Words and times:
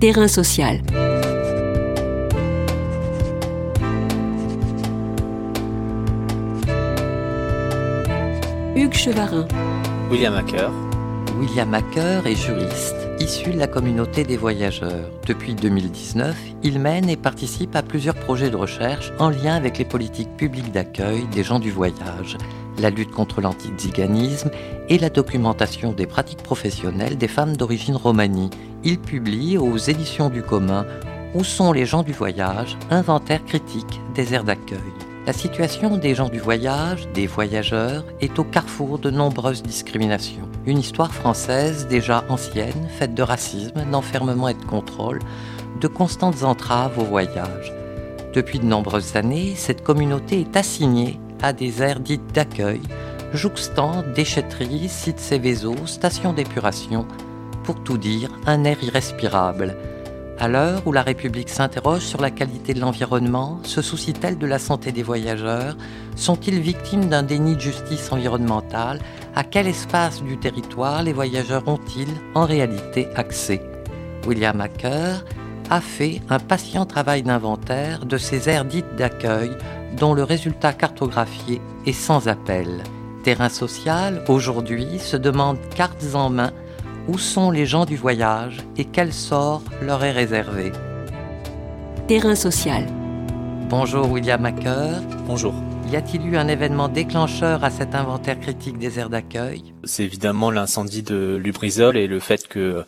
Terrain 0.00 0.28
social. 0.28 0.80
Hugues 8.76 8.94
Chevarin. 8.94 9.48
William 10.08 10.34
Hacker. 10.36 10.70
William 11.40 11.74
Hacker 11.74 12.24
est 12.28 12.36
juriste, 12.36 12.94
issu 13.18 13.50
de 13.50 13.58
la 13.58 13.66
communauté 13.66 14.22
des 14.22 14.36
voyageurs. 14.36 15.10
Depuis 15.26 15.56
2019, 15.56 16.36
il 16.62 16.78
mène 16.78 17.08
et 17.08 17.16
participe 17.16 17.74
à 17.74 17.82
plusieurs 17.82 18.14
projets 18.14 18.50
de 18.50 18.56
recherche 18.56 19.12
en 19.18 19.30
lien 19.30 19.56
avec 19.56 19.78
les 19.78 19.84
politiques 19.84 20.36
publiques 20.36 20.70
d'accueil 20.70 21.26
des 21.26 21.42
gens 21.42 21.58
du 21.58 21.72
voyage, 21.72 22.38
la 22.80 22.90
lutte 22.90 23.10
contre 23.10 23.40
l'antiziganisme 23.40 24.52
et 24.88 24.98
la 24.98 25.10
documentation 25.10 25.90
des 25.90 26.06
pratiques 26.06 26.44
professionnelles 26.44 27.18
des 27.18 27.26
femmes 27.26 27.56
d'origine 27.56 27.96
romanie. 27.96 28.50
Il 28.90 28.98
publie 28.98 29.58
aux 29.58 29.76
éditions 29.76 30.30
du 30.30 30.42
commun 30.42 30.86
Où 31.34 31.44
sont 31.44 31.72
les 31.72 31.84
gens 31.84 32.02
du 32.02 32.12
voyage 32.12 32.78
Inventaire 32.88 33.44
critique 33.44 34.00
des 34.14 34.32
aires 34.32 34.44
d'accueil. 34.44 34.78
La 35.26 35.34
situation 35.34 35.98
des 35.98 36.14
gens 36.14 36.30
du 36.30 36.38
voyage, 36.38 37.06
des 37.12 37.26
voyageurs, 37.26 38.06
est 38.22 38.38
au 38.38 38.44
carrefour 38.44 38.98
de 38.98 39.10
nombreuses 39.10 39.62
discriminations. 39.62 40.48
Une 40.64 40.78
histoire 40.78 41.12
française 41.12 41.86
déjà 41.86 42.24
ancienne, 42.30 42.88
faite 42.98 43.12
de 43.12 43.22
racisme, 43.22 43.84
d'enfermement 43.92 44.48
et 44.48 44.54
de 44.54 44.64
contrôle, 44.64 45.18
de 45.82 45.86
constantes 45.86 46.42
entraves 46.42 46.98
au 46.98 47.04
voyage. 47.04 47.74
Depuis 48.32 48.58
de 48.58 48.64
nombreuses 48.64 49.16
années, 49.16 49.54
cette 49.54 49.84
communauté 49.84 50.40
est 50.40 50.56
assignée 50.56 51.20
à 51.42 51.52
des 51.52 51.82
aires 51.82 52.00
dites 52.00 52.32
d'accueil, 52.32 52.80
jouxtant 53.34 54.02
déchetteries, 54.14 54.88
sites 54.88 55.20
Céveso, 55.20 55.74
stations 55.84 56.32
d'épuration, 56.32 57.06
pour 57.68 57.84
tout 57.84 57.98
dire, 57.98 58.30
un 58.46 58.64
air 58.64 58.82
irrespirable. 58.82 59.76
À 60.38 60.48
l'heure 60.48 60.80
où 60.86 60.92
la 60.92 61.02
République 61.02 61.50
s'interroge 61.50 62.00
sur 62.00 62.18
la 62.18 62.30
qualité 62.30 62.72
de 62.72 62.80
l'environnement, 62.80 63.60
se 63.62 63.82
soucie-t-elle 63.82 64.38
de 64.38 64.46
la 64.46 64.58
santé 64.58 64.90
des 64.90 65.02
voyageurs? 65.02 65.76
Sont-ils 66.16 66.60
victimes 66.60 67.10
d'un 67.10 67.22
déni 67.22 67.56
de 67.56 67.60
justice 67.60 68.10
environnementale? 68.10 69.00
À 69.36 69.44
quel 69.44 69.66
espace 69.66 70.22
du 70.22 70.38
territoire 70.38 71.02
les 71.02 71.12
voyageurs 71.12 71.68
ont-ils 71.68 72.08
en 72.34 72.46
réalité 72.46 73.06
accès? 73.16 73.60
William 74.26 74.58
Hacker 74.62 75.22
a 75.68 75.82
fait 75.82 76.22
un 76.30 76.38
patient 76.38 76.86
travail 76.86 77.22
d'inventaire 77.22 78.06
de 78.06 78.16
ces 78.16 78.48
aires 78.48 78.64
dites 78.64 78.96
d'accueil 78.96 79.50
dont 79.98 80.14
le 80.14 80.24
résultat 80.24 80.72
cartographié 80.72 81.60
est 81.84 81.92
sans 81.92 82.28
appel. 82.28 82.82
Terrain 83.24 83.50
social, 83.50 84.24
aujourd'hui, 84.26 84.98
se 84.98 85.18
demande 85.18 85.58
cartes 85.76 86.14
en 86.14 86.30
main 86.30 86.52
où 87.08 87.16
sont 87.16 87.50
les 87.50 87.66
gens 87.66 87.86
du 87.86 87.96
voyage 87.96 88.58
et 88.76 88.84
quel 88.84 89.12
sort 89.12 89.62
leur 89.82 90.04
est 90.04 90.12
réservé? 90.12 90.72
Terrain 92.06 92.34
social. 92.34 92.86
Bonjour 93.68 94.10
William 94.10 94.44
Hacker. 94.44 95.00
Bonjour. 95.26 95.54
Y 95.90 95.96
a-t-il 95.96 96.26
eu 96.26 96.36
un 96.36 96.48
événement 96.48 96.88
déclencheur 96.88 97.64
à 97.64 97.70
cet 97.70 97.94
inventaire 97.94 98.38
critique 98.38 98.78
des 98.78 98.98
aires 98.98 99.08
d'accueil? 99.08 99.74
C'est 99.84 100.04
évidemment 100.04 100.50
l'incendie 100.50 101.02
de 101.02 101.36
Lubrizol 101.42 101.96
et 101.96 102.06
le 102.06 102.20
fait 102.20 102.46
que 102.46 102.84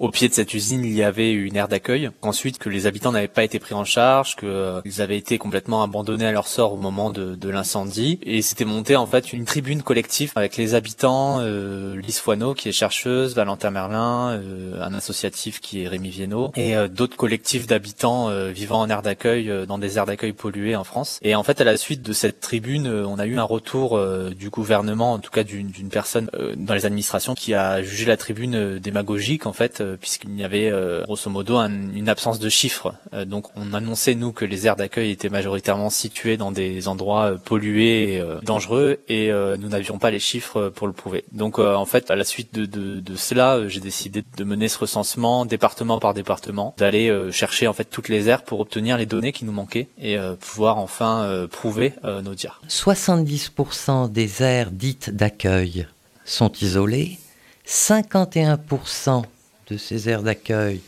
au 0.00 0.10
pied 0.10 0.28
de 0.28 0.34
cette 0.34 0.54
usine, 0.54 0.82
il 0.82 0.94
y 0.94 1.02
avait 1.02 1.30
une 1.30 1.56
aire 1.56 1.68
d'accueil. 1.68 2.10
Ensuite, 2.22 2.58
que 2.58 2.70
les 2.70 2.86
habitants 2.86 3.12
n'avaient 3.12 3.28
pas 3.28 3.44
été 3.44 3.58
pris 3.58 3.74
en 3.74 3.84
charge, 3.84 4.34
qu'ils 4.34 4.48
euh, 4.48 4.80
avaient 4.98 5.18
été 5.18 5.36
complètement 5.36 5.82
abandonnés 5.82 6.24
à 6.26 6.32
leur 6.32 6.48
sort 6.48 6.72
au 6.72 6.78
moment 6.78 7.10
de, 7.10 7.34
de 7.34 7.48
l'incendie. 7.50 8.18
Et 8.22 8.40
c'était 8.40 8.64
monté 8.64 8.96
en 8.96 9.06
fait 9.06 9.34
une 9.34 9.44
tribune 9.44 9.82
collective 9.82 10.32
avec 10.36 10.56
les 10.56 10.74
habitants, 10.74 11.40
euh, 11.40 12.00
Lise 12.00 12.18
Foineau 12.18 12.54
qui 12.54 12.70
est 12.70 12.72
chercheuse, 12.72 13.34
Valentin 13.34 13.70
Merlin, 13.70 14.30
euh, 14.30 14.82
un 14.82 14.94
associatif 14.94 15.60
qui 15.60 15.82
est 15.82 15.88
Rémi 15.88 16.08
Viennot, 16.08 16.50
et 16.56 16.74
euh, 16.76 16.88
d'autres 16.88 17.18
collectifs 17.18 17.66
d'habitants 17.66 18.30
euh, 18.30 18.48
vivant 18.48 18.80
en 18.80 18.88
aire 18.88 19.02
d'accueil 19.02 19.52
dans 19.68 19.76
des 19.76 19.98
aires 19.98 20.06
d'accueil 20.06 20.32
polluées 20.32 20.76
en 20.76 20.84
France. 20.84 21.18
Et 21.20 21.34
en 21.34 21.42
fait, 21.42 21.60
à 21.60 21.64
la 21.64 21.76
suite 21.76 22.00
de 22.00 22.14
cette 22.14 22.40
tribune, 22.40 22.88
on 22.88 23.18
a 23.18 23.26
eu 23.26 23.38
un 23.38 23.44
retour 23.44 24.00
du 24.30 24.48
gouvernement, 24.48 25.12
en 25.12 25.18
tout 25.18 25.30
cas 25.30 25.42
d'une 25.42 25.90
personne 25.90 26.30
dans 26.56 26.72
les 26.72 26.86
administrations, 26.86 27.34
qui 27.34 27.52
a 27.52 27.82
jugé 27.82 28.06
la 28.06 28.16
tribune 28.16 28.78
démagogique 28.78 29.46
en 29.46 29.52
fait 29.52 29.82
euh, 29.89 29.89
puisqu'il 29.96 30.38
y 30.38 30.44
avait 30.44 30.70
euh, 30.70 31.02
grosso 31.04 31.30
modo 31.30 31.56
une 31.56 32.08
absence 32.08 32.38
de 32.38 32.48
chiffres. 32.48 32.94
Euh, 33.14 33.24
donc 33.24 33.46
on 33.56 33.72
annonçait 33.72 34.14
nous 34.14 34.32
que 34.32 34.44
les 34.44 34.66
aires 34.66 34.76
d'accueil 34.76 35.10
étaient 35.10 35.28
majoritairement 35.28 35.90
situées 35.90 36.36
dans 36.36 36.52
des 36.52 36.88
endroits 36.88 37.36
pollués 37.44 38.14
et 38.14 38.22
dangereux 38.42 39.00
et 39.08 39.30
nous 39.58 39.68
n'avions 39.68 39.98
pas 39.98 40.10
les 40.10 40.18
chiffres 40.18 40.68
pour 40.68 40.86
le 40.86 40.92
prouver. 40.92 41.24
Donc 41.32 41.58
en 41.58 41.84
fait 41.84 42.10
à 42.10 42.16
la 42.16 42.24
suite 42.24 42.54
de, 42.54 42.66
de, 42.66 43.00
de 43.00 43.16
cela 43.16 43.68
j'ai 43.68 43.80
décidé 43.80 44.24
de 44.36 44.44
mener 44.44 44.68
ce 44.68 44.78
recensement 44.78 45.44
département 45.44 45.98
par 45.98 46.14
département, 46.14 46.74
d'aller 46.78 47.12
chercher 47.32 47.66
en 47.66 47.72
fait 47.72 47.84
toutes 47.84 48.08
les 48.08 48.28
aires 48.28 48.42
pour 48.42 48.60
obtenir 48.60 48.96
les 48.96 49.06
données 49.06 49.32
qui 49.32 49.44
nous 49.44 49.52
manquaient 49.52 49.88
et 50.00 50.16
pouvoir 50.40 50.78
enfin 50.78 51.46
prouver 51.50 51.94
nos 52.04 52.34
dires. 52.34 52.60
70% 52.68 54.10
des 54.10 54.42
aires 54.42 54.70
dites 54.70 55.10
d'accueil 55.10 55.86
sont 56.24 56.52
isolées, 56.60 57.18
51% 57.66 59.22
de 59.70 59.76
ces 59.76 60.08
aires 60.08 60.22
d'accueil 60.22 60.80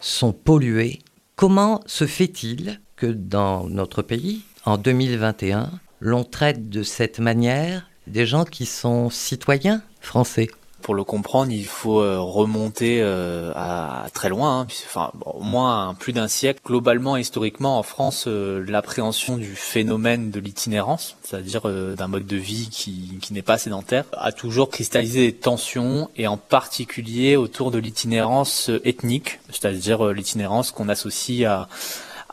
sont 0.00 0.32
polluées, 0.32 1.00
comment 1.36 1.80
se 1.86 2.06
fait-il 2.06 2.80
que 2.96 3.06
dans 3.06 3.68
notre 3.68 4.02
pays, 4.02 4.42
en 4.64 4.78
2021, 4.78 5.70
l'on 6.00 6.24
traite 6.24 6.68
de 6.68 6.82
cette 6.82 7.20
manière 7.20 7.88
des 8.06 8.26
gens 8.26 8.44
qui 8.44 8.66
sont 8.66 9.10
citoyens 9.10 9.82
français? 10.00 10.48
Pour 10.86 10.94
le 10.94 11.02
comprendre, 11.02 11.50
il 11.50 11.66
faut 11.66 12.00
euh, 12.00 12.20
remonter 12.20 13.00
euh, 13.02 13.50
à 13.56 14.06
très 14.14 14.28
loin, 14.28 14.60
hein, 14.60 14.66
enfin 14.86 15.10
au 15.24 15.42
moins 15.42 15.96
plus 15.98 16.12
d'un 16.12 16.28
siècle. 16.28 16.60
Globalement, 16.64 17.16
historiquement, 17.16 17.76
en 17.76 17.82
France, 17.82 18.26
euh, 18.28 18.64
l'appréhension 18.68 19.36
du 19.36 19.56
phénomène 19.56 20.30
de 20.30 20.38
l'itinérance, 20.38 21.16
c'est-à-dire 21.24 21.62
d'un 21.62 22.06
mode 22.06 22.24
de 22.24 22.36
vie 22.36 22.68
qui, 22.70 23.18
qui 23.20 23.32
n'est 23.32 23.42
pas 23.42 23.58
sédentaire, 23.58 24.04
a 24.12 24.30
toujours 24.30 24.70
cristallisé 24.70 25.26
des 25.26 25.32
tensions, 25.32 26.08
et 26.16 26.28
en 26.28 26.36
particulier 26.36 27.34
autour 27.34 27.72
de 27.72 27.78
l'itinérance 27.78 28.70
ethnique, 28.84 29.40
c'est-à-dire 29.50 30.12
l'itinérance 30.12 30.70
qu'on 30.70 30.88
associe 30.88 31.50
à 31.50 31.66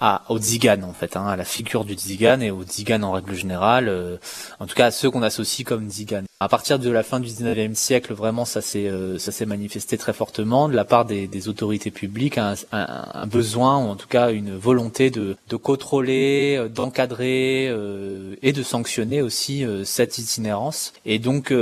à, 0.04 0.24
au 0.30 0.38
Zigan 0.38 0.84
en 0.84 0.94
fait, 0.94 1.16
hein, 1.16 1.26
à 1.26 1.36
la 1.36 1.46
figure 1.46 1.86
du 1.86 1.96
Zigan 1.96 2.42
et 2.42 2.52
au 2.52 2.64
Zigan 2.64 3.02
en 3.04 3.14
règle 3.14 3.34
générale, 3.34 4.20
en 4.60 4.68
tout 4.68 4.76
cas 4.76 4.88
à 4.88 4.92
ceux 4.92 5.10
qu'on 5.10 5.24
associe 5.24 5.66
comme 5.66 5.90
Zigan. 5.90 6.24
À 6.44 6.50
partir 6.50 6.78
de 6.78 6.90
la 6.90 7.04
fin 7.04 7.22
du 7.22 7.30
19e 7.30 7.74
siècle, 7.74 8.14
vraiment, 8.14 8.44
ça 8.44 8.60
s'est 8.60 8.90
euh, 8.90 9.18
ça 9.18 9.32
s'est 9.32 9.46
manifesté 9.46 9.98
très 9.98 10.12
fortement 10.12 10.68
de 10.68 10.76
la 10.76 10.84
part 10.84 11.06
des, 11.06 11.26
des 11.26 11.48
autorités 11.48 11.90
publiques, 11.90 12.38
un, 12.38 12.56
un, 12.74 13.06
un, 13.14 13.28
besoin 13.28 13.78
ou 13.78 13.88
en 13.88 13.96
tout 13.96 14.10
cas 14.10 14.30
une 14.32 14.58
volonté 14.58 15.10
de, 15.10 15.38
de 15.48 15.56
contrôler, 15.56 16.58
euh, 16.58 16.68
d'encadrer 16.68 17.70
euh, 17.70 18.36
et 18.42 18.52
de 18.52 18.62
sanctionner 18.62 19.22
aussi 19.22 19.64
euh, 19.64 19.86
cette 19.86 20.18
itinérance. 20.18 20.92
Et 21.06 21.18
donc 21.18 21.54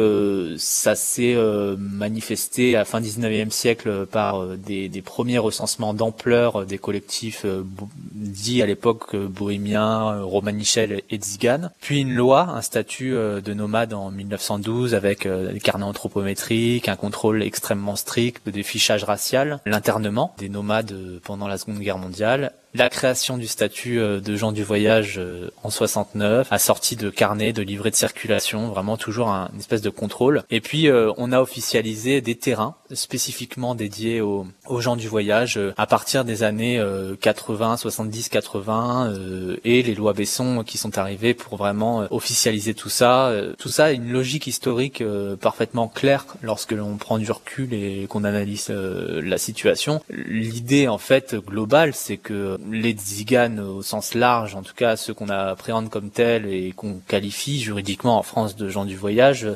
ça 0.57 0.95
s'est 0.95 1.35
manifesté 1.77 2.75
à 2.75 2.79
la 2.79 2.85
fin 2.85 3.01
du 3.01 3.09
19e 3.09 3.51
siècle 3.51 4.07
par 4.07 4.47
des, 4.57 4.89
des 4.89 5.01
premiers 5.01 5.37
recensements 5.37 5.93
d'ampleur 5.93 6.65
des 6.65 6.77
collectifs 6.77 7.45
dits 8.31 8.61
à 8.61 8.65
l'époque 8.65 9.15
bohémiens, 9.15 10.21
romanichel 10.23 11.01
et 11.09 11.19
Zigan. 11.21 11.69
Puis 11.81 12.01
une 12.01 12.15
loi, 12.15 12.49
un 12.49 12.61
statut 12.61 13.11
de 13.11 13.53
nomade 13.53 13.93
en 13.93 14.11
1912 14.11 14.95
avec 14.95 15.25
euh, 15.25 15.51
des 15.51 15.59
carnets 15.59 15.85
anthropométriques, 15.85 16.89
un 16.89 16.95
contrôle 16.95 17.43
extrêmement 17.43 17.95
strict, 17.95 18.47
des 18.49 18.63
fichages 18.63 19.03
racial, 19.03 19.59
l'internement 19.65 20.33
des 20.37 20.49
nomades 20.49 20.91
euh, 20.91 21.19
pendant 21.23 21.47
la 21.47 21.57
Seconde 21.57 21.79
Guerre 21.79 21.97
mondiale 21.97 22.53
la 22.73 22.89
création 22.89 23.37
du 23.37 23.47
statut 23.47 23.99
euh, 23.99 24.19
de 24.19 24.35
gens 24.35 24.51
du 24.51 24.63
voyage 24.63 25.15
euh, 25.17 25.51
en 25.63 25.69
69, 25.69 26.47
assorti 26.51 26.95
de 26.95 27.09
carnets, 27.09 27.53
de 27.53 27.61
livrets 27.61 27.91
de 27.91 27.95
circulation, 27.95 28.69
vraiment 28.69 28.97
toujours 28.97 29.29
un, 29.29 29.49
une 29.53 29.59
espèce 29.59 29.81
de 29.81 29.89
contrôle. 29.89 30.43
Et 30.49 30.61
puis 30.61 30.87
euh, 30.87 31.11
on 31.17 31.31
a 31.31 31.41
officialisé 31.41 32.21
des 32.21 32.35
terrains 32.35 32.75
spécifiquement 32.93 33.75
dédiés 33.75 34.21
aux, 34.21 34.45
aux 34.67 34.81
gens 34.81 34.95
du 34.95 35.07
voyage 35.07 35.59
à 35.77 35.85
partir 35.85 36.25
des 36.25 36.43
années 36.43 36.83
80, 37.21 37.77
70, 37.77 38.27
80 38.27 39.13
et 39.63 39.81
les 39.81 39.95
lois 39.95 40.11
Besson 40.11 40.63
qui 40.65 40.77
sont 40.77 40.97
arrivées 40.97 41.33
pour 41.33 41.55
vraiment 41.55 42.05
officialiser 42.11 42.73
tout 42.73 42.89
ça. 42.89 43.33
tout 43.57 43.69
ça 43.69 43.85
a 43.85 43.91
une 43.91 44.11
logique 44.11 44.45
historique 44.45 45.01
parfaitement 45.39 45.87
claire 45.87 46.25
lorsque 46.41 46.73
l'on 46.73 46.97
prend 46.97 47.17
du 47.17 47.31
recul 47.31 47.73
et 47.73 48.07
qu'on 48.09 48.25
analyse 48.25 48.69
la 48.69 49.37
situation. 49.37 50.01
L'idée 50.09 50.89
en 50.89 50.97
fait 50.97 51.35
globale, 51.35 51.93
c'est 51.93 52.17
que 52.17 52.59
les 52.69 52.91
tziganes 52.91 53.59
au 53.59 53.81
sens 53.81 54.13
large, 54.13 54.55
en 54.55 54.61
tout 54.61 54.73
cas 54.75 54.95
ceux 54.95 55.13
qu'on 55.13 55.29
appréhende 55.29 55.89
comme 55.89 56.09
tels 56.09 56.45
et 56.45 56.71
qu'on 56.71 56.99
qualifie 57.07 57.59
juridiquement 57.59 58.17
en 58.17 58.23
France 58.23 58.55
de 58.55 58.67
gens 58.69 58.85
du 58.85 58.95
voyage, 58.95 59.47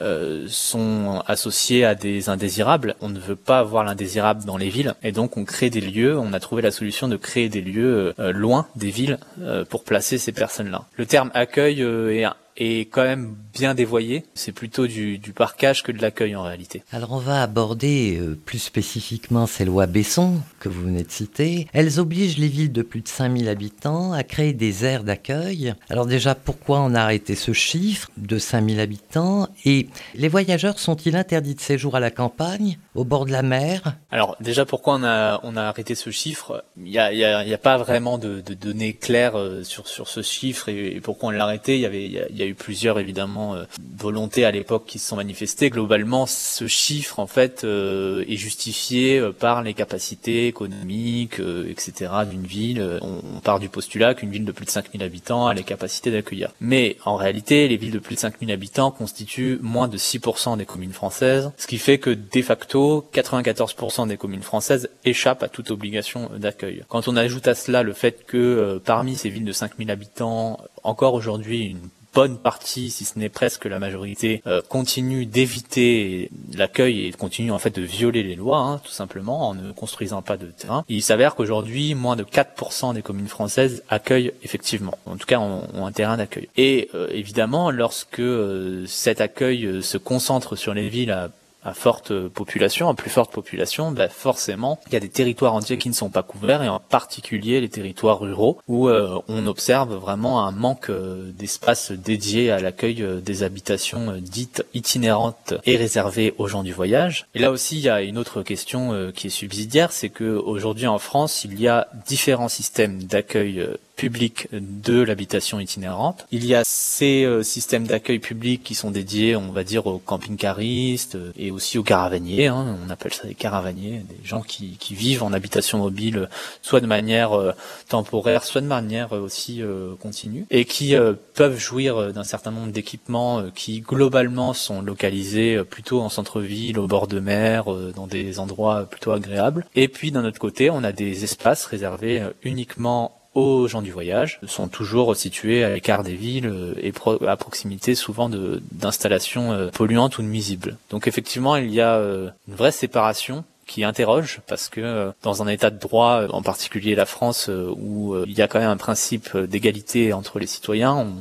euh, 0.00 0.46
sont 0.48 1.22
associés 1.28 1.84
à 1.84 1.94
des 1.94 2.28
indésirables. 2.28 2.96
On 3.00 3.08
ne 3.08 3.20
veut 3.20 3.36
pas 3.36 3.60
avoir 3.60 3.84
l'indésirable 3.84 4.44
dans 4.44 4.56
les 4.56 4.68
villes 4.68 4.94
et 5.04 5.12
donc 5.12 5.36
on 5.36 5.44
crée 5.44 5.70
des 5.70 5.80
lieux. 5.80 6.18
On 6.18 6.32
a 6.32 6.40
trouvé 6.40 6.62
la 6.62 6.72
solution 6.72 7.06
de 7.06 7.16
créer 7.16 7.48
des 7.48 7.60
lieux 7.60 8.12
euh, 8.18 8.32
loin 8.32 8.66
des 8.74 8.90
villes 8.90 9.18
euh, 9.40 9.64
pour 9.64 9.84
placer 9.84 10.18
ces 10.18 10.32
personnes-là. 10.32 10.84
Le 10.96 11.06
terme 11.06 11.30
accueil 11.32 11.80
est 11.80 12.26
est 12.56 12.90
quand 12.90 13.02
même 13.02 13.34
bien 13.52 13.74
dévoyé. 13.74 14.24
C'est 14.34 14.52
plutôt 14.52 14.86
du, 14.86 15.18
du 15.18 15.32
parcage 15.32 15.82
que 15.82 15.92
de 15.92 16.00
l'accueil 16.00 16.36
en 16.36 16.42
réalité. 16.42 16.82
Alors 16.92 17.12
on 17.12 17.18
va 17.18 17.42
aborder 17.42 18.18
euh, 18.18 18.38
plus 18.44 18.58
spécifiquement 18.58 19.46
ces 19.46 19.64
lois 19.64 19.86
Besson 19.86 20.40
que 20.60 20.68
vous 20.68 20.82
venez 20.82 21.04
de 21.04 21.10
citer. 21.10 21.68
Elles 21.72 22.00
obligent 22.00 22.38
les 22.38 22.48
villes 22.48 22.72
de 22.72 22.82
plus 22.82 23.00
de 23.00 23.08
5000 23.08 23.48
habitants 23.48 24.12
à 24.12 24.22
créer 24.22 24.52
des 24.52 24.84
aires 24.84 25.04
d'accueil. 25.04 25.74
Alors 25.90 26.06
déjà, 26.06 26.34
pourquoi 26.34 26.80
on 26.80 26.94
a 26.94 27.00
arrêté 27.00 27.34
ce 27.34 27.52
chiffre 27.52 28.10
de 28.16 28.38
5000 28.38 28.80
habitants? 28.80 29.48
Et 29.64 29.88
les 30.14 30.28
voyageurs 30.28 30.78
sont-ils 30.78 31.16
interdits 31.16 31.54
de 31.54 31.60
séjour 31.60 31.96
à 31.96 32.00
la 32.00 32.10
campagne, 32.10 32.78
au 32.94 33.04
bord 33.04 33.26
de 33.26 33.32
la 33.32 33.42
mer? 33.42 33.96
Alors 34.10 34.36
déjà, 34.40 34.64
pourquoi 34.64 34.94
on 34.94 35.04
a, 35.04 35.40
on 35.42 35.56
a 35.56 35.62
arrêté 35.62 35.94
ce 35.94 36.10
chiffre? 36.10 36.64
Il 36.76 36.84
n'y 36.84 36.98
a, 36.98 37.12
y 37.12 37.24
a, 37.24 37.44
y 37.44 37.54
a, 37.54 37.58
pas 37.58 37.76
vraiment 37.76 38.18
de, 38.18 38.40
de, 38.40 38.54
données 38.54 38.94
claires 38.94 39.38
euh, 39.38 39.62
sur, 39.64 39.88
sur 39.88 40.08
ce 40.08 40.22
chiffre 40.22 40.68
et, 40.68 41.00
pourquoi 41.02 41.28
on 41.28 41.32
l'a 41.32 41.44
arrêté. 41.44 41.74
Il 41.74 41.80
y, 41.80 41.86
avait, 41.86 42.06
y, 42.06 42.42
a, 42.44 42.46
eu 42.46 42.54
plusieurs 42.54 42.98
évidemment 42.98 43.54
euh, 43.54 43.64
volontés 43.96 44.44
à 44.44 44.50
l'époque 44.50 44.84
qui 44.86 44.98
se 44.98 45.08
sont 45.08 45.16
manifestées. 45.16 45.70
Globalement, 45.70 46.26
ce 46.26 46.66
chiffre 46.66 47.18
en 47.18 47.26
fait 47.26 47.64
euh, 47.64 48.24
est 48.28 48.36
justifié 48.36 49.20
par 49.38 49.62
les 49.62 49.74
capacités 49.74 50.46
économiques, 50.46 51.40
etc. 51.68 52.10
d'une 52.30 52.46
ville. 52.46 53.00
On, 53.02 53.40
part 53.40 53.60
du 53.60 53.68
postulat 53.68 54.14
qu'une 54.14 54.30
ville 54.30 54.44
de 54.44 54.52
plus 54.52 54.64
de 54.64 54.70
5000 54.70 55.02
habitants 55.02 55.46
a 55.46 55.54
les 55.54 55.64
capacités 55.64 56.10
d'accueillir. 56.10 56.50
Mais 56.60 56.96
en 57.04 57.16
réalité, 57.16 57.68
les 57.68 57.76
villes 57.76 57.90
de 57.90 57.98
plus 57.98 58.14
de 58.14 58.20
5000 58.20 58.50
habitants 58.50 58.90
constituent 58.90 59.58
moins 59.60 59.86
de 59.86 59.98
6% 59.98 60.56
des 60.56 60.64
communes 60.64 60.92
françaises, 60.92 61.52
ce 61.58 61.66
qui 61.66 61.78
fait 61.78 61.98
que 61.98 62.10
de 62.10 62.42
facto, 62.42 63.08
94% 63.12 64.08
des 64.08 64.16
communes 64.16 64.42
françaises 64.42 64.88
échappent 65.04 65.42
à 65.42 65.48
toute 65.48 65.70
obligation 65.70 66.30
d'accueil. 66.36 66.84
Quand 66.88 67.08
on 67.08 67.16
ajoute 67.16 67.48
à 67.48 67.54
cela 67.54 67.82
le 67.82 67.92
fait 67.92 68.24
que 68.26 68.36
euh, 68.36 68.78
parmi 68.84 69.16
ces 69.16 69.28
villes 69.28 69.44
de 69.44 69.52
5000 69.52 69.90
habitants, 69.90 70.58
encore 70.82 71.14
aujourd'hui, 71.14 71.64
une 71.64 71.88
bonne 72.14 72.38
partie, 72.38 72.90
si 72.90 73.04
ce 73.04 73.18
n'est 73.18 73.28
presque 73.28 73.64
la 73.64 73.78
majorité, 73.78 74.42
euh, 74.46 74.62
continue 74.68 75.26
d'éviter 75.26 76.30
l'accueil 76.54 77.06
et 77.06 77.12
continue 77.12 77.50
en 77.50 77.58
fait 77.58 77.74
de 77.74 77.82
violer 77.82 78.22
les 78.22 78.36
lois, 78.36 78.58
hein, 78.58 78.80
tout 78.82 78.92
simplement, 78.92 79.48
en 79.48 79.54
ne 79.54 79.72
construisant 79.72 80.22
pas 80.22 80.36
de 80.36 80.46
terrain. 80.46 80.84
il 80.88 81.02
s'avère 81.02 81.34
qu'aujourd'hui, 81.34 81.94
moins 81.94 82.16
de 82.16 82.24
4% 82.24 82.94
des 82.94 83.02
communes 83.02 83.28
françaises 83.28 83.82
accueillent 83.88 84.32
effectivement, 84.42 84.96
en 85.06 85.16
tout 85.16 85.26
cas 85.26 85.38
ont, 85.38 85.62
un 85.84 85.92
terrain 85.92 86.16
d'accueil. 86.16 86.48
Et 86.56 86.88
euh, 86.94 87.08
évidemment, 87.10 87.70
lorsque 87.70 88.20
euh, 88.20 88.86
cet 88.86 89.20
accueil 89.20 89.82
se 89.82 89.98
concentre 89.98 90.56
sur 90.56 90.72
les 90.72 90.88
villes 90.88 91.10
à 91.10 91.30
à 91.64 91.74
forte 91.74 92.28
population, 92.28 92.88
à 92.88 92.94
plus 92.94 93.10
forte 93.10 93.32
population, 93.32 93.90
bah 93.90 94.08
forcément, 94.08 94.80
il 94.86 94.92
y 94.92 94.96
a 94.96 95.00
des 95.00 95.08
territoires 95.08 95.54
entiers 95.54 95.78
qui 95.78 95.88
ne 95.88 95.94
sont 95.94 96.10
pas 96.10 96.22
couverts, 96.22 96.62
et 96.62 96.68
en 96.68 96.80
particulier 96.80 97.60
les 97.60 97.68
territoires 97.68 98.20
ruraux, 98.20 98.58
où 98.68 98.88
euh, 98.88 99.18
on 99.28 99.46
observe 99.46 99.94
vraiment 99.94 100.46
un 100.46 100.52
manque 100.52 100.90
euh, 100.90 101.30
d'espace 101.32 101.92
dédié 101.92 102.50
à 102.50 102.60
l'accueil 102.60 103.02
euh, 103.02 103.20
des 103.20 103.42
habitations 103.42 104.16
dites 104.18 104.64
itinérantes 104.74 105.54
et 105.64 105.76
réservées 105.76 106.34
aux 106.38 106.48
gens 106.48 106.62
du 106.62 106.72
voyage. 106.72 107.26
Et 107.34 107.38
là 107.38 107.50
aussi, 107.50 107.76
il 107.76 107.82
y 107.82 107.88
a 107.88 108.02
une 108.02 108.18
autre 108.18 108.42
question 108.42 109.10
qui 109.14 109.28
est 109.28 109.30
subsidiaire, 109.30 109.92
c'est 109.92 110.08
que 110.08 110.24
aujourd'hui 110.24 110.86
en 110.86 110.98
France, 110.98 111.44
il 111.44 111.60
y 111.60 111.68
a 111.68 111.88
différents 112.06 112.48
systèmes 112.48 113.02
d'accueil 113.02 113.66
public 113.96 114.48
de 114.52 115.00
l'habitation 115.00 115.60
itinérante. 115.60 116.26
Il 116.30 116.44
y 116.44 116.54
a 116.54 116.62
ces 116.64 117.24
euh, 117.24 117.42
systèmes 117.42 117.86
d'accueil 117.86 118.18
public 118.18 118.62
qui 118.62 118.74
sont 118.74 118.90
dédiés, 118.90 119.36
on 119.36 119.52
va 119.52 119.64
dire, 119.64 119.86
aux 119.86 119.98
camping-caristes 119.98 121.14
euh, 121.14 121.32
et 121.38 121.50
aussi 121.50 121.78
aux 121.78 121.82
caravaniers. 121.82 122.48
Hein. 122.48 122.76
on 122.84 122.90
appelle 122.90 123.12
ça 123.12 123.26
des 123.26 123.34
caravaniers, 123.34 123.98
des 124.08 124.24
gens 124.24 124.42
qui, 124.42 124.76
qui, 124.78 124.94
vivent 124.94 125.22
en 125.22 125.32
habitation 125.32 125.78
mobile, 125.78 126.28
soit 126.62 126.80
de 126.80 126.86
manière 126.86 127.32
euh, 127.32 127.52
temporaire, 127.88 128.44
soit 128.44 128.60
de 128.60 128.66
manière 128.66 129.12
aussi 129.12 129.62
continue, 130.00 130.46
et 130.50 130.64
qui 130.64 130.94
peuvent 131.34 131.58
jouir 131.58 132.12
d'un 132.12 132.24
certain 132.24 132.50
nombre 132.50 132.72
d'équipements 132.72 133.44
qui 133.54 133.80
globalement 133.80 134.52
sont 134.54 134.82
localisés 134.82 135.62
plutôt 135.64 136.00
en 136.00 136.08
centre-ville, 136.08 136.78
au 136.78 136.86
bord 136.86 137.06
de 137.06 137.20
mer, 137.20 137.64
dans 137.94 138.06
des 138.06 138.38
endroits 138.38 138.86
plutôt 138.86 139.12
agréables. 139.12 139.66
Et 139.74 139.88
puis 139.88 140.10
d'un 140.12 140.24
autre 140.24 140.38
côté, 140.38 140.70
on 140.70 140.84
a 140.84 140.92
des 140.92 141.24
espaces 141.24 141.66
réservés 141.66 142.22
uniquement 142.42 143.23
aux 143.34 143.66
gens 143.68 143.82
du 143.82 143.90
voyage 143.90 144.40
sont 144.46 144.68
toujours 144.68 145.14
situés 145.16 145.64
à 145.64 145.70
l'écart 145.70 146.02
des 146.02 146.14
villes 146.14 146.46
euh, 146.46 146.74
et 146.80 146.92
à 147.26 147.36
proximité 147.36 147.94
souvent 147.94 148.30
d'installations 148.72 149.52
euh, 149.52 149.70
polluantes 149.70 150.18
ou 150.18 150.22
nuisibles. 150.22 150.76
Donc 150.90 151.08
effectivement, 151.08 151.56
il 151.56 151.72
y 151.72 151.80
a 151.80 151.94
euh, 151.94 152.30
une 152.48 152.54
vraie 152.54 152.72
séparation 152.72 153.44
qui 153.66 153.82
interroge 153.82 154.40
parce 154.46 154.68
que 154.68 155.10
dans 155.22 155.42
un 155.42 155.48
état 155.48 155.70
de 155.70 155.78
droit, 155.78 156.26
en 156.28 156.42
particulier 156.42 156.94
la 156.94 157.06
France, 157.06 157.48
où 157.48 158.14
il 158.26 158.32
y 158.32 158.42
a 158.42 158.46
quand 158.46 158.58
même 158.58 158.68
un 158.68 158.76
principe 158.76 159.34
d'égalité 159.38 160.12
entre 160.12 160.38
les 160.38 160.46
citoyens, 160.46 160.92
on, 160.92 161.14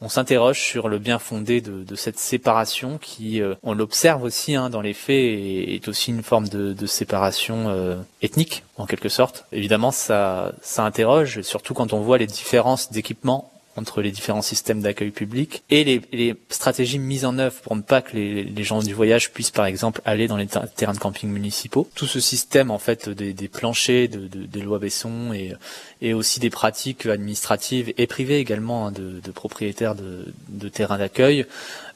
on 0.00 0.08
s'interroge 0.08 0.60
sur 0.60 0.88
le 0.88 0.98
bien 0.98 1.18
fondé 1.18 1.60
de, 1.60 1.82
de 1.82 1.94
cette 1.96 2.18
séparation 2.18 2.98
qui, 2.98 3.42
euh, 3.42 3.54
on 3.62 3.74
l'observe 3.74 4.22
aussi 4.22 4.54
hein, 4.54 4.70
dans 4.70 4.80
les 4.80 4.94
faits, 4.94 5.16
est, 5.16 5.74
est, 5.74 5.88
aussi 5.88 6.10
une 6.10 6.22
forme 6.22 6.48
de, 6.48 6.72
de 6.72 6.86
séparation 6.86 7.68
euh, 7.68 7.96
ethnique 8.22 8.64
en 8.76 8.86
quelque 8.86 9.08
sorte. 9.08 9.44
Évidemment, 9.52 9.90
ça, 9.90 10.52
ça 10.62 10.84
interroge, 10.84 11.40
surtout 11.42 11.74
quand 11.74 11.92
on 11.92 12.00
voit 12.00 12.18
les 12.18 12.26
différences 12.26 12.90
d'équipement 12.92 13.52
entre 13.78 14.02
les 14.02 14.10
différents 14.10 14.42
systèmes 14.42 14.82
d'accueil 14.82 15.10
public 15.10 15.62
et 15.70 15.84
les, 15.84 16.02
les, 16.12 16.34
stratégies 16.50 16.98
mises 16.98 17.24
en 17.24 17.38
œuvre 17.38 17.60
pour 17.62 17.76
ne 17.76 17.82
pas 17.82 18.02
que 18.02 18.16
les, 18.16 18.44
les, 18.44 18.64
gens 18.64 18.82
du 18.82 18.92
voyage 18.92 19.30
puissent 19.32 19.50
par 19.50 19.66
exemple 19.66 20.02
aller 20.04 20.28
dans 20.28 20.36
les 20.36 20.46
terrains 20.46 20.92
de 20.92 20.98
camping 20.98 21.30
municipaux. 21.30 21.88
Tout 21.94 22.06
ce 22.06 22.20
système 22.20 22.70
en 22.70 22.78
fait 22.78 23.08
des, 23.08 23.32
des 23.32 23.48
planchers, 23.48 24.08
de, 24.08 24.26
de, 24.26 24.44
des 24.44 24.60
lois 24.60 24.78
Besson 24.78 25.32
et, 25.32 25.54
et 26.00 26.14
aussi 26.14 26.40
des 26.40 26.50
pratiques 26.50 27.06
administratives 27.06 27.92
et 27.96 28.06
privées 28.06 28.38
également 28.38 28.86
hein, 28.86 28.92
de, 28.92 29.20
de, 29.20 29.30
propriétaires 29.30 29.94
de, 29.94 30.26
de 30.48 30.68
terrains 30.68 30.98
d'accueil 30.98 31.46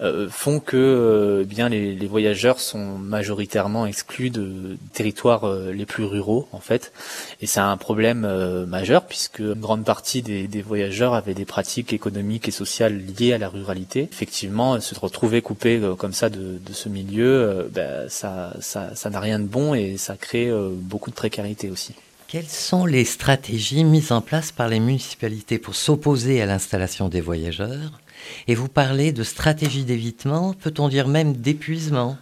euh, 0.00 0.28
font 0.28 0.58
que 0.58 0.76
euh, 0.76 1.44
bien 1.44 1.68
les, 1.68 1.94
les, 1.94 2.06
voyageurs 2.06 2.58
sont 2.58 2.98
majoritairement 2.98 3.86
exclus 3.86 4.30
de 4.30 4.76
territoires 4.92 5.44
euh, 5.44 5.72
les 5.72 5.86
plus 5.86 6.04
ruraux 6.04 6.48
en 6.52 6.58
fait 6.58 6.92
et 7.40 7.46
c'est 7.46 7.60
un 7.60 7.76
problème 7.76 8.24
euh, 8.24 8.66
majeur 8.66 9.06
puisque 9.06 9.38
une 9.38 9.60
grande 9.60 9.84
partie 9.84 10.22
des, 10.22 10.48
des 10.48 10.62
voyageurs 10.62 11.14
avaient 11.14 11.34
des 11.34 11.44
pratiques 11.44 11.71
économiques 11.78 12.48
et 12.48 12.52
sociales 12.52 13.02
liées 13.18 13.32
à 13.32 13.38
la 13.38 13.48
ruralité. 13.48 14.08
Effectivement, 14.12 14.80
se 14.80 14.98
retrouver 14.98 15.42
coupé 15.42 15.78
euh, 15.78 15.94
comme 15.94 16.12
ça 16.12 16.28
de, 16.30 16.58
ce 16.72 16.88
milieu, 16.88 17.26
euh, 17.26 17.68
ben, 17.70 18.08
ça, 18.08 18.54
ça, 18.60 19.10
n'a 19.10 19.20
rien 19.20 19.38
de 19.38 19.46
bon 19.46 19.74
et 19.74 19.96
ça 19.96 20.16
crée 20.16 20.48
euh, 20.48 20.70
beaucoup 20.72 21.10
de 21.10 21.14
précarité 21.14 21.70
aussi. 21.70 21.94
Quelles 22.28 22.48
sont 22.48 22.86
les 22.86 23.04
stratégies 23.04 23.84
mises 23.84 24.12
en 24.12 24.20
place 24.20 24.52
par 24.52 24.68
les 24.68 24.80
municipalités 24.80 25.58
pour 25.58 25.74
s'opposer 25.74 26.40
à 26.40 26.46
l'installation 26.46 27.08
des 27.08 27.20
voyageurs? 27.20 28.00
Et 28.48 28.54
vous 28.54 28.68
parlez 28.68 29.12
de 29.12 29.22
stratégie 29.22 29.84
d'évitement, 29.84 30.54
peut-on 30.54 30.88
dire 30.88 31.08
même 31.08 31.34
d'épuisement? 31.34 32.16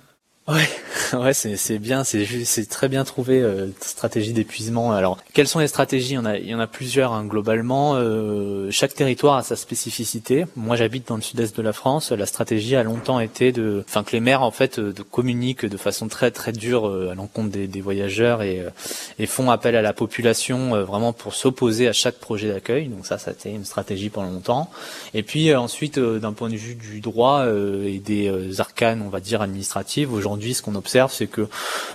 Ouais, 0.50 0.68
ouais, 1.16 1.32
c'est 1.32 1.78
bien, 1.78 2.02
c'est 2.02 2.68
très 2.68 2.88
bien 2.88 3.04
trouvé 3.04 3.40
euh, 3.40 3.68
stratégie 3.80 4.32
d'épuisement. 4.32 4.90
Alors, 4.92 5.18
quelles 5.32 5.46
sont 5.46 5.60
les 5.60 5.68
stratégies? 5.68 6.14
Il 6.14 6.14
y 6.14 6.18
en 6.18 6.24
a, 6.24 6.38
il 6.38 6.48
y 6.48 6.54
en 6.54 6.58
a 6.58 6.66
plusieurs 6.66 7.12
hein, 7.12 7.24
globalement. 7.24 7.92
Euh, 7.94 8.68
chaque 8.72 8.94
territoire 8.94 9.36
a 9.36 9.42
sa 9.44 9.54
spécificité. 9.54 10.46
Moi, 10.56 10.74
j'habite 10.74 11.06
dans 11.06 11.14
le 11.14 11.22
sud-est 11.22 11.56
de 11.56 11.62
la 11.62 11.72
France. 11.72 12.10
La 12.10 12.26
stratégie 12.26 12.74
a 12.74 12.82
longtemps 12.82 13.20
été 13.20 13.52
de, 13.52 13.84
enfin, 13.88 14.02
que 14.02 14.10
les 14.10 14.20
maires 14.20 14.42
en 14.42 14.50
fait 14.50 14.80
de 14.80 15.02
communiquent 15.02 15.66
de 15.66 15.76
façon 15.76 16.08
très 16.08 16.32
très 16.32 16.50
dure 16.50 16.88
euh, 16.88 17.10
à 17.12 17.14
l'encontre 17.14 17.50
des, 17.50 17.68
des, 17.68 17.80
voyageurs 17.80 18.42
et, 18.42 18.58
euh, 18.60 18.70
et 19.18 19.26
font 19.26 19.50
appel 19.50 19.76
à 19.76 19.82
la 19.82 19.92
population 19.92 20.74
euh, 20.74 20.84
vraiment 20.84 21.12
pour 21.12 21.34
s'opposer 21.34 21.86
à 21.86 21.92
chaque 21.92 22.16
projet 22.16 22.48
d'accueil. 22.48 22.88
Donc 22.88 23.06
ça, 23.06 23.18
ça 23.18 23.30
a 23.30 23.34
été 23.34 23.50
une 23.50 23.64
stratégie 23.64 24.10
pendant 24.10 24.30
longtemps. 24.30 24.68
Et 25.14 25.22
puis 25.22 25.54
ensuite, 25.54 25.98
d'un 25.98 26.32
point 26.32 26.48
de 26.48 26.56
vue 26.56 26.74
du 26.74 27.00
droit 27.00 27.46
et 27.46 27.98
des 27.98 28.60
arcanes, 28.60 29.02
on 29.04 29.08
va 29.08 29.20
dire 29.20 29.42
administratives, 29.42 30.12
aujourd'hui 30.12 30.39
aujourd'hui, 30.40 30.54
ce 30.54 30.62
qu'on 30.62 30.74
observe, 30.74 31.12
c'est 31.12 31.26
que 31.26 31.48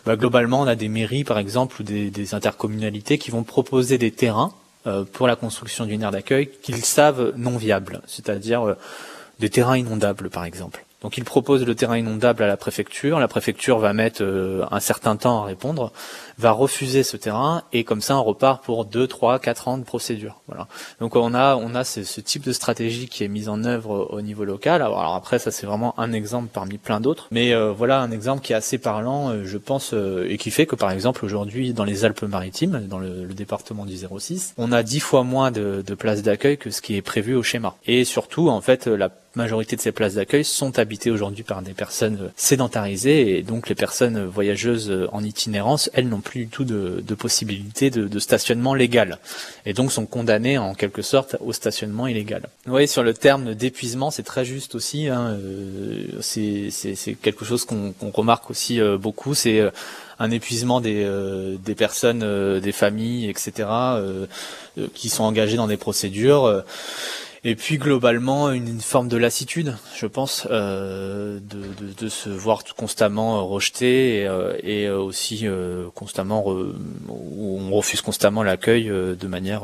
bah, 0.06 0.16
globalement, 0.16 0.62
on 0.62 0.68
a 0.68 0.76
des 0.76 0.88
mairies, 0.88 1.24
par 1.24 1.40
exemple, 1.40 1.82
ou 1.82 1.84
des, 1.84 2.36
intercommunalités 2.36 3.18
qui 3.18 3.32
vont 3.32 3.44
proposer 3.44 3.98
des 3.98 4.12
terrains 4.12 4.54
euh, 4.86 5.04
pour 5.04 5.28
la 5.28 5.36
construction 5.36 5.86
d'une 5.86 6.04
aire 6.04 6.12
d'accueil 6.12 6.50
qu'ils 6.62 6.86
savent 6.86 7.34
non 7.38 7.58
viables, 7.58 8.02
c'est-à-dire 8.06 8.62
euh, 8.68 8.74
des 9.40 9.50
terrains 9.50 9.78
inondables, 9.78 10.30
par 10.30 10.46
exemple. 10.46 10.86
Donc 11.06 11.20
ils 11.20 11.24
proposent 11.24 11.64
le 11.64 11.76
terrain 11.76 12.00
inondable 12.00 12.42
à 12.42 12.48
la 12.48 12.58
préfecture, 12.58 13.20
la 13.20 13.28
préfecture 13.28 13.78
va 13.78 13.94
mettre 13.94 14.24
euh, 14.24 14.66
un 14.72 14.80
certain 14.80 15.16
temps 15.18 15.44
à 15.44 15.46
répondre, 15.46 15.92
va 16.40 16.50
refuser 16.50 17.04
ce 17.04 17.16
terrain 17.16 17.62
et 17.74 17.84
comme 17.84 18.02
ça 18.02 18.18
on 18.18 18.24
repart 18.24 18.64
pour 18.64 18.86
2, 18.86 19.06
3, 19.06 19.38
4 19.38 19.68
ans 19.68 19.78
de 19.78 19.84
procédure. 19.84 20.42
Voilà. 20.48 20.68
Donc 21.00 21.16
on 21.16 21.36
a 21.36 21.58
on 21.58 21.76
a 21.76 21.84
ce, 21.84 22.02
type 22.22 22.44
de 22.44 22.52
stratégie 22.52 23.08
qui 23.08 23.24
est 23.24 23.28
mise 23.28 23.50
en 23.50 23.66
œuvre 23.66 24.08
au 24.10 24.22
niveau 24.22 24.46
local. 24.46 24.82
Alors, 24.82 25.14
après 25.14 25.38
ça 25.38 25.52
c'est 25.52 25.68
vraiment 25.68 25.94
un 26.00 26.12
exemple 26.12 26.50
parmi 26.52 26.80
plein 26.80 27.00
d'autres, 27.00 27.28
mais 27.30 27.54
euh, 27.54 27.72
voilà 27.72 28.00
un 28.00 28.10
exemple 28.10 28.42
qui 28.42 28.54
est 28.54 28.56
assez 28.56 28.80
parlant, 28.80 29.30
euh, 29.30 29.44
je 29.46 29.60
pense, 29.60 29.94
et 29.94 30.40
qui 30.40 30.50
fait 30.50 30.66
que 30.66 30.76
par 30.76 30.90
exemple 30.90 31.24
aujourd'hui 31.24 31.74
dans 31.74 31.84
les 31.84 32.04
Alpes-Maritimes, 32.04 32.88
dans 32.88 32.98
le, 32.98 33.26
le, 33.26 33.34
département 33.36 33.86
du 33.86 33.96
06, 33.96 34.56
on 34.58 34.72
a 34.72 34.82
10 34.82 35.02
fois 35.02 35.24
moins 35.24 35.52
de, 35.52 35.84
de 35.86 35.94
places 35.94 36.24
d'accueil 36.24 36.58
que 36.58 36.72
ce 36.72 36.82
qui 36.82 36.96
est 36.96 37.04
prévu 37.04 37.36
au 37.36 37.44
schéma. 37.44 37.76
Et 37.86 38.06
surtout 38.06 38.50
en 38.50 38.62
fait 38.62 38.88
la 38.88 39.12
majorité 39.36 39.76
de 39.76 39.82
ces 39.82 39.92
places 39.92 40.16
d'accueil 40.16 40.44
sont 40.44 40.80
habitées 40.80 41.12
aujourd'hui 41.12 41.44
par 41.44 41.62
des 41.62 41.74
personnes 41.74 42.32
sédentarisées 42.36 43.38
et 43.38 43.44
donc 43.44 43.70
les 43.70 43.76
personnes 43.76 44.26
voyageuses 44.26 45.08
en 45.12 45.24
itinérance, 45.24 45.90
elles 45.94 46.08
n'ont 46.08 46.22
plus 46.22 46.46
du 46.46 46.48
tout 46.48 46.64
de, 46.64 47.16
possibilité 47.16 47.90
de, 47.90 48.20
stationnement 48.20 48.74
légal 48.74 49.20
et 49.66 49.74
donc 49.74 49.92
sont 49.92 50.06
condamnées 50.06 50.58
en 50.58 50.74
quelque 50.74 51.02
sorte 51.02 51.38
au 51.40 51.54
stationnement 51.54 52.08
illégal. 52.08 52.44
Vous 52.66 52.72
voyez, 52.72 52.88
sur 52.88 53.04
le 53.04 53.14
terme 53.14 53.54
d'épuisement, 53.54 54.12
c'est 54.12 54.24
très 54.24 54.46
juste 54.46 54.76
aussi. 54.76 55.08
Hein, 55.08 55.38
euh, 55.40 56.22
c'est 56.22 57.14
quelque 57.22 57.46
chose 57.46 57.66
qu'on 57.66 57.94
remarque 58.14 58.50
aussi 58.50 58.80
euh, 58.80 58.98
beaucoup. 58.98 59.34
C'est 59.34 59.60
euh, 59.60 59.72
un 60.20 60.32
épuisement 60.32 60.82
des, 60.82 61.04
euh, 61.04 61.58
des 61.58 61.76
personnes, 61.76 62.24
euh, 62.24 62.60
des 62.60 62.72
familles, 62.72 63.30
etc., 63.30 63.68
qui 64.94 65.08
sont 65.08 65.24
engagées 65.24 65.56
dans 65.56 65.68
des 65.68 65.78
procédures. 65.78 66.64
Et 67.48 67.56
puis 67.56 67.78
globalement 67.78 68.52
une, 68.52 68.82
forme 68.82 69.08
de 69.08 69.18
lassitude, 69.18 69.78
je 69.96 70.08
pense, 70.08 70.48
euh, 70.50 71.40
de, 71.40 72.10
se 72.10 72.28
voir 72.28 72.64
constamment 72.76 73.38
euh, 73.38 73.42
rejeté 73.44 74.22
et, 74.64 74.88
euh, 74.88 74.98
aussi 74.98 75.46
constamment 75.94 76.44
où 76.48 77.60
on 77.62 77.72
refuse 77.72 78.02
constamment 78.02 78.42
l'accueil 78.42 78.86
de 78.86 79.28
manière 79.28 79.62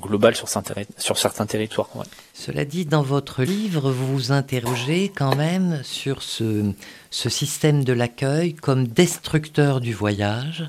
globale 0.00 0.34
sur, 0.34 0.48
certains 0.48 1.46
territoires. 1.46 1.88
Cela 2.34 2.64
dit, 2.64 2.86
dans 2.86 3.02
votre 3.02 3.44
livre, 3.44 3.92
vous 3.92 4.14
vous 4.14 4.32
interrogez 4.32 5.12
quand 5.14 5.36
même 5.36 5.80
sur 5.84 6.24
ce 6.24 6.74
système 7.12 7.84
de 7.84 7.92
l'accueil 7.92 8.54
comme 8.54 8.88
destructeur 8.88 9.80
du 9.80 9.94
voyage. 9.94 10.68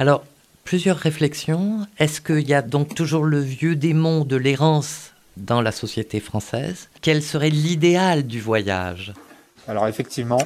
Alors, 0.00 0.24
plusieurs 0.64 0.96
réflexions. 0.96 1.86
Est-ce 1.98 2.20
qu'il 2.20 2.48
y 2.48 2.54
a 2.54 2.62
donc 2.62 2.96
toujours 2.96 3.22
le 3.22 3.40
vieux 3.40 3.76
démon 3.76 4.24
de 4.24 4.34
l'errance 4.34 5.10
dans 5.36 5.60
la 5.60 5.72
société 5.72 6.20
française 6.20 6.88
Quel 7.02 7.22
serait 7.22 7.50
l'idéal 7.50 8.26
du 8.26 8.40
voyage? 8.40 9.12
Alors 9.68 9.86
effectivement, 9.86 10.40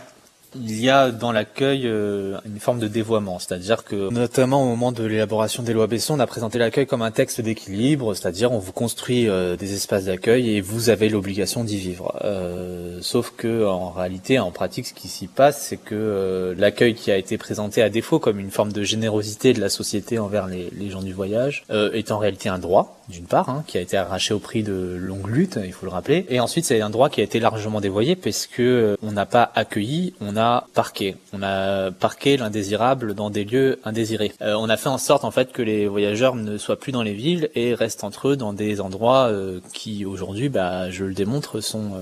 il 0.56 0.80
y 0.80 0.88
a 0.88 1.10
dans 1.10 1.32
l'accueil 1.32 1.82
euh, 1.86 2.38
une 2.46 2.60
forme 2.60 2.78
de 2.78 2.88
dévoiement, 2.88 3.38
c'est-à-dire 3.38 3.84
que 3.84 4.10
notamment 4.10 4.62
au 4.62 4.66
moment 4.66 4.92
de 4.92 5.04
l'élaboration 5.04 5.62
des 5.62 5.72
lois 5.72 5.86
Besson, 5.86 6.14
on 6.14 6.20
a 6.20 6.26
présenté 6.26 6.58
l'accueil 6.58 6.86
comme 6.86 7.02
un 7.02 7.10
texte 7.10 7.40
d'équilibre, 7.40 8.14
c'est-à-dire 8.14 8.52
on 8.52 8.58
vous 8.58 8.72
construit 8.72 9.28
euh, 9.28 9.56
des 9.56 9.74
espaces 9.74 10.04
d'accueil 10.04 10.50
et 10.50 10.60
vous 10.60 10.90
avez 10.90 11.08
l'obligation 11.08 11.64
d'y 11.64 11.78
vivre. 11.78 12.16
Euh, 12.24 12.98
sauf 13.00 13.32
que 13.36 13.66
en 13.66 13.90
réalité, 13.90 14.38
en 14.38 14.50
pratique, 14.50 14.86
ce 14.86 14.94
qui 14.94 15.08
s'y 15.08 15.26
passe, 15.26 15.66
c'est 15.66 15.76
que 15.76 16.54
l'accueil 16.56 16.94
qui 16.94 17.10
a 17.10 17.16
été 17.16 17.38
présenté 17.38 17.82
à 17.82 17.88
défaut 17.88 18.18
comme 18.18 18.38
une 18.38 18.50
forme 18.50 18.72
de 18.72 18.82
générosité 18.82 19.52
de 19.52 19.60
la 19.60 19.68
société 19.68 20.18
envers 20.18 20.46
les, 20.46 20.70
les 20.76 20.90
gens 20.90 21.02
du 21.02 21.12
voyage 21.12 21.64
est 21.70 22.12
en 22.12 22.18
réalité 22.18 22.48
un 22.48 22.58
droit 22.58 23.00
d'une 23.08 23.26
part, 23.26 23.48
hein, 23.48 23.64
qui 23.66 23.78
a 23.78 23.80
été 23.80 23.96
arraché 23.96 24.34
au 24.34 24.38
prix 24.38 24.62
de 24.62 24.96
longues 25.00 25.28
luttes, 25.28 25.58
il 25.64 25.72
faut 25.72 25.86
le 25.86 25.92
rappeler, 25.92 26.26
et 26.28 26.40
ensuite 26.40 26.64
c'est 26.64 26.80
un 26.80 26.90
droit 26.90 27.08
qui 27.08 27.20
a 27.20 27.24
été 27.24 27.40
largement 27.40 27.80
dévoyé 27.80 28.16
parce 28.16 28.46
que 28.46 28.62
euh, 28.62 28.96
on 29.02 29.12
n'a 29.12 29.26
pas 29.26 29.50
accueilli, 29.54 30.14
on 30.20 30.36
a 30.36 30.66
parqué, 30.74 31.16
on 31.32 31.42
a 31.42 31.90
parqué 31.90 32.36
l'indésirable 32.36 33.14
dans 33.14 33.30
des 33.30 33.44
lieux 33.44 33.78
indésirés. 33.84 34.32
Euh, 34.42 34.54
on 34.54 34.68
a 34.68 34.76
fait 34.76 34.88
en 34.88 34.98
sorte 34.98 35.24
en 35.24 35.30
fait 35.30 35.52
que 35.52 35.62
les 35.62 35.86
voyageurs 35.86 36.34
ne 36.34 36.56
soient 36.58 36.78
plus 36.78 36.92
dans 36.92 37.02
les 37.02 37.14
villes 37.14 37.50
et 37.54 37.74
restent 37.74 38.04
entre 38.04 38.28
eux 38.28 38.36
dans 38.36 38.52
des 38.52 38.80
endroits 38.80 39.26
euh, 39.26 39.60
qui 39.72 40.04
aujourd'hui, 40.04 40.48
bah, 40.48 40.90
je 40.90 41.04
le 41.04 41.14
démontre, 41.14 41.60
sont 41.60 41.92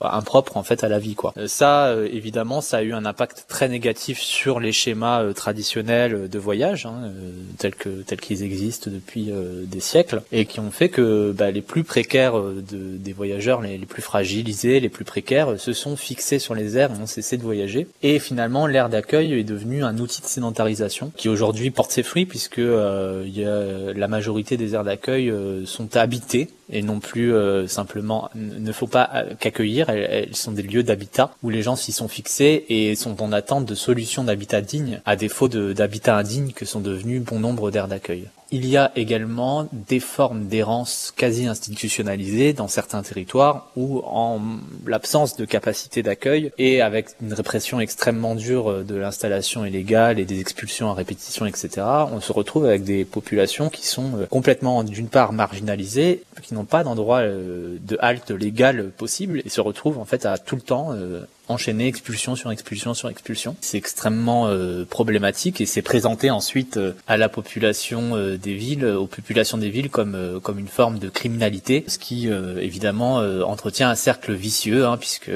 impropres 0.00 0.56
en 0.56 0.62
fait 0.62 0.84
à 0.84 0.88
la 0.88 0.98
vie 0.98 1.14
quoi. 1.14 1.32
ça, 1.46 1.94
évidemment, 2.10 2.60
ça 2.60 2.78
a 2.78 2.82
eu 2.82 2.92
un 2.92 3.04
impact 3.04 3.46
très 3.48 3.68
négatif 3.68 4.20
sur 4.20 4.60
les 4.60 4.72
schémas 4.72 5.32
traditionnels 5.34 6.28
de 6.28 6.38
voyage, 6.38 6.86
hein, 6.86 7.10
tels 7.58 7.74
que 7.74 7.88
tels 8.02 8.20
qu'ils 8.20 8.42
existent 8.42 8.90
depuis 8.90 9.30
des 9.64 9.80
siècles 9.80 10.22
qui 10.46 10.60
ont 10.60 10.70
fait 10.70 10.88
que 10.88 11.32
bah, 11.32 11.50
les 11.50 11.62
plus 11.62 11.84
précaires 11.84 12.38
euh, 12.38 12.62
de, 12.68 12.96
des 12.96 13.12
voyageurs, 13.12 13.60
les, 13.60 13.78
plus 13.78 14.02
fragilisés, 14.02 14.80
les 14.80 14.88
plus 14.88 15.04
précaires, 15.04 15.52
euh, 15.52 15.56
se 15.56 15.72
sont 15.72 15.96
fixés 15.96 16.38
sur 16.38 16.54
les 16.54 16.76
aires 16.76 16.90
et 16.92 17.02
ont 17.02 17.06
cessé 17.06 17.36
de 17.36 17.42
voyager. 17.42 17.86
Et 18.02 18.18
finalement, 18.18 18.66
l'aire 18.66 18.88
d'accueil 18.88 19.32
est 19.32 19.44
devenu 19.44 19.84
un 19.84 19.98
outil 19.98 20.22
de 20.22 20.26
sédentarisation 20.26 21.12
qui 21.16 21.28
aujourd'hui 21.28 21.70
porte 21.70 21.90
ses 21.90 22.02
fruits 22.02 22.26
puisque 22.26 22.58
euh, 22.58 23.24
y 23.26 23.44
a, 23.44 23.92
la 23.92 24.08
majorité 24.08 24.56
des 24.56 24.74
aires 24.74 24.84
d'accueil 24.84 25.30
euh, 25.30 25.64
sont 25.66 25.96
habitées 25.96 26.48
et 26.68 26.82
non 26.82 26.98
plus 26.98 27.32
simplement 27.68 28.28
ne 28.34 28.72
faut 28.72 28.88
pas 28.88 29.24
qu'accueillir. 29.38 29.88
Elles, 29.88 30.26
elles, 30.28 30.36
sont 30.36 30.50
des 30.50 30.62
lieux 30.62 30.82
d'habitat 30.82 31.32
où 31.44 31.50
les 31.50 31.62
gens 31.62 31.76
s'y 31.76 31.92
sont 31.92 32.08
fixés 32.08 32.64
et 32.68 32.96
sont 32.96 33.22
en 33.22 33.30
attente 33.30 33.66
de 33.66 33.74
solutions 33.76 34.24
d'habitat 34.24 34.62
digne, 34.62 35.00
à 35.04 35.14
défaut 35.14 35.46
d'habitat 35.46 36.16
indigne 36.16 36.50
que 36.50 36.64
sont 36.64 36.80
devenus 36.80 37.22
bon 37.22 37.38
nombre 37.38 37.70
d'aires 37.70 37.86
d'accueil. 37.86 38.26
Il 38.52 38.66
y 38.66 38.76
a 38.76 38.92
également 38.94 39.68
des 39.72 39.98
formes 39.98 40.46
d'errance 40.46 41.12
quasi 41.16 41.46
institutionnalisées 41.46 42.52
dans 42.52 42.68
certains 42.68 43.02
territoires 43.02 43.68
où, 43.76 44.02
en 44.04 44.40
l'absence 44.86 45.36
de 45.36 45.44
capacité 45.44 46.02
d'accueil 46.02 46.52
et 46.56 46.80
avec 46.80 47.08
une 47.20 47.32
répression 47.32 47.80
extrêmement 47.80 48.36
dure 48.36 48.84
de 48.84 48.94
l'installation 48.94 49.64
illégale 49.64 50.20
et 50.20 50.24
des 50.24 50.40
expulsions 50.40 50.90
à 50.90 50.94
répétition, 50.94 51.46
etc., 51.46 51.68
on 52.12 52.20
se 52.20 52.32
retrouve 52.32 52.66
avec 52.66 52.84
des 52.84 53.04
populations 53.04 53.68
qui 53.68 53.86
sont 53.86 54.16
euh, 54.16 54.26
complètement, 54.26 54.84
d'une 54.84 55.08
part, 55.08 55.32
marginalisées, 55.32 56.22
qui 56.42 56.54
n'ont 56.54 56.64
pas 56.64 56.84
d'endroit 56.84 57.20
euh, 57.20 57.76
de 57.80 57.96
halte 58.00 58.30
légal 58.30 58.90
possible 58.96 59.42
et 59.44 59.48
se 59.48 59.60
retrouvent 59.60 59.98
en 59.98 60.04
fait 60.04 60.26
à 60.26 60.38
tout 60.38 60.56
le 60.56 60.62
temps 60.62 60.92
euh, 60.92 61.24
enchaîner 61.48 61.86
expulsion 61.86 62.36
sur 62.36 62.50
expulsion 62.50 62.94
sur 62.94 63.08
expulsion. 63.08 63.56
C'est 63.60 63.78
extrêmement 63.78 64.48
euh, 64.48 64.84
problématique 64.84 65.60
et 65.60 65.66
c'est 65.66 65.82
présenté 65.82 66.30
ensuite 66.30 66.76
euh, 66.76 66.92
à 67.06 67.16
la 67.16 67.28
population 67.28 68.16
euh, 68.16 68.36
des 68.36 68.54
villes, 68.54 68.84
aux 68.86 69.06
populations 69.06 69.58
des 69.58 69.70
villes 69.70 69.90
comme 69.90 70.40
comme 70.42 70.58
une 70.58 70.68
forme 70.68 70.98
de 70.98 71.08
criminalité, 71.08 71.84
ce 71.86 71.98
qui 71.98 72.28
évidemment 72.28 73.16
entretient 73.44 73.90
un 73.90 73.94
cercle 73.94 74.32
vicieux 74.32 74.86
hein, 74.86 74.96
puisque 74.96 75.30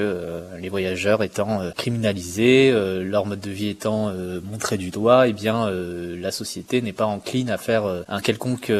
les 0.59 0.69
voyageurs 0.69 1.23
étant 1.23 1.71
criminalisés, 1.75 2.71
leur 3.03 3.25
mode 3.25 3.39
de 3.39 3.49
vie 3.49 3.69
étant 3.69 4.13
montré 4.43 4.77
du 4.77 4.89
doigt, 4.89 5.27
et 5.27 5.31
eh 5.31 5.33
bien 5.33 5.69
la 5.69 6.31
société 6.31 6.81
n'est 6.81 6.93
pas 6.93 7.05
encline 7.05 7.49
à 7.49 7.57
faire 7.57 7.83
un 8.07 8.21
quelconque 8.21 8.71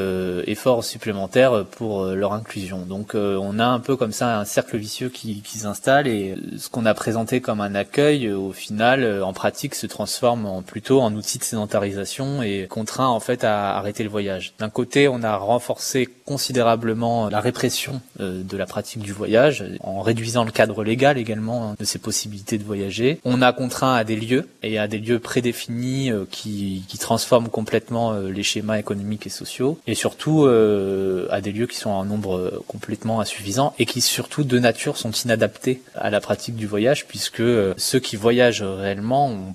effort 0.48 0.84
supplémentaire 0.84 1.66
pour 1.66 2.06
leur 2.06 2.34
inclusion. 2.34 2.80
Donc 2.86 3.14
on 3.16 3.60
a 3.60 3.66
un 3.66 3.80
peu 3.80 3.96
comme 3.96 4.14
ça 4.14 4.40
un 4.40 4.46
cercle 4.46 4.78
vicieux 4.78 5.10
qui, 5.10 5.42
qui 5.42 5.60
s'installe 5.60 6.08
et 6.08 6.36
ce 6.58 6.70
qu'on 6.70 6.86
a 6.86 6.94
présenté 6.94 7.21
comme 7.42 7.62
un 7.62 7.76
accueil, 7.76 8.28
euh, 8.28 8.38
au 8.38 8.52
final, 8.52 9.04
euh, 9.04 9.24
en 9.24 9.34
pratique, 9.34 9.76
se 9.76 9.88
transforme 9.88 10.46
en, 10.46 10.62
plutôt 10.62 11.02
en 11.02 11.14
outil 11.14 11.38
de 11.38 11.44
sédentarisation 11.44 12.42
et 12.42 12.68
contraint 12.70 13.08
en 13.08 13.20
fait 13.20 13.44
à 13.44 13.78
arrêter 13.78 14.04
le 14.04 14.10
voyage. 14.10 14.54
D'un 14.60 14.70
côté, 14.70 15.08
on 15.08 15.24
a 15.24 15.36
renforcé 15.38 16.08
considérablement 16.26 17.30
la 17.30 17.40
répression 17.40 18.02
euh, 18.20 18.42
de 18.44 18.58
la 18.58 18.66
pratique 18.66 19.02
du 19.02 19.14
voyage 19.14 19.64
en 19.82 20.02
réduisant 20.02 20.44
le 20.44 20.52
cadre 20.52 20.84
légal 20.84 21.18
également 21.18 21.72
hein, 21.72 21.76
de 21.80 21.86
ces 21.86 22.00
possibilités 22.00 22.58
de 22.58 22.64
voyager. 22.64 23.20
On 23.24 23.42
a 23.42 23.54
contraint 23.54 23.94
à 23.96 24.04
des 24.04 24.16
lieux 24.16 24.48
et 24.64 24.80
à 24.80 24.88
des 24.88 24.98
lieux 24.98 25.20
prédéfinis 25.20 26.12
qui, 26.32 26.84
qui 26.88 26.98
transforment 26.98 27.50
complètement 27.50 28.14
les 28.14 28.44
schémas 28.44 28.78
économiques 28.78 29.28
et 29.28 29.30
sociaux 29.30 29.80
et 29.88 29.96
surtout 29.96 30.46
à 30.46 31.42
des 31.42 31.52
lieux 31.52 31.68
qui 31.68 31.78
sont 31.78 31.90
en 31.90 32.06
nombre 32.06 32.64
complètement 32.68 33.20
insuffisant 33.22 33.74
et 33.80 33.86
qui 33.86 34.02
surtout 34.02 34.44
de 34.44 34.60
nature 34.60 34.98
sont 34.98 35.12
inadaptés 35.12 35.82
à 35.96 36.10
la 36.10 36.22
pratique 36.22 36.56
du 36.56 36.68
voyage 36.68 37.06
puisque 37.12 37.42
euh, 37.42 37.74
ceux 37.76 38.00
qui 38.00 38.16
voyagent 38.16 38.64
réellement 38.64 39.54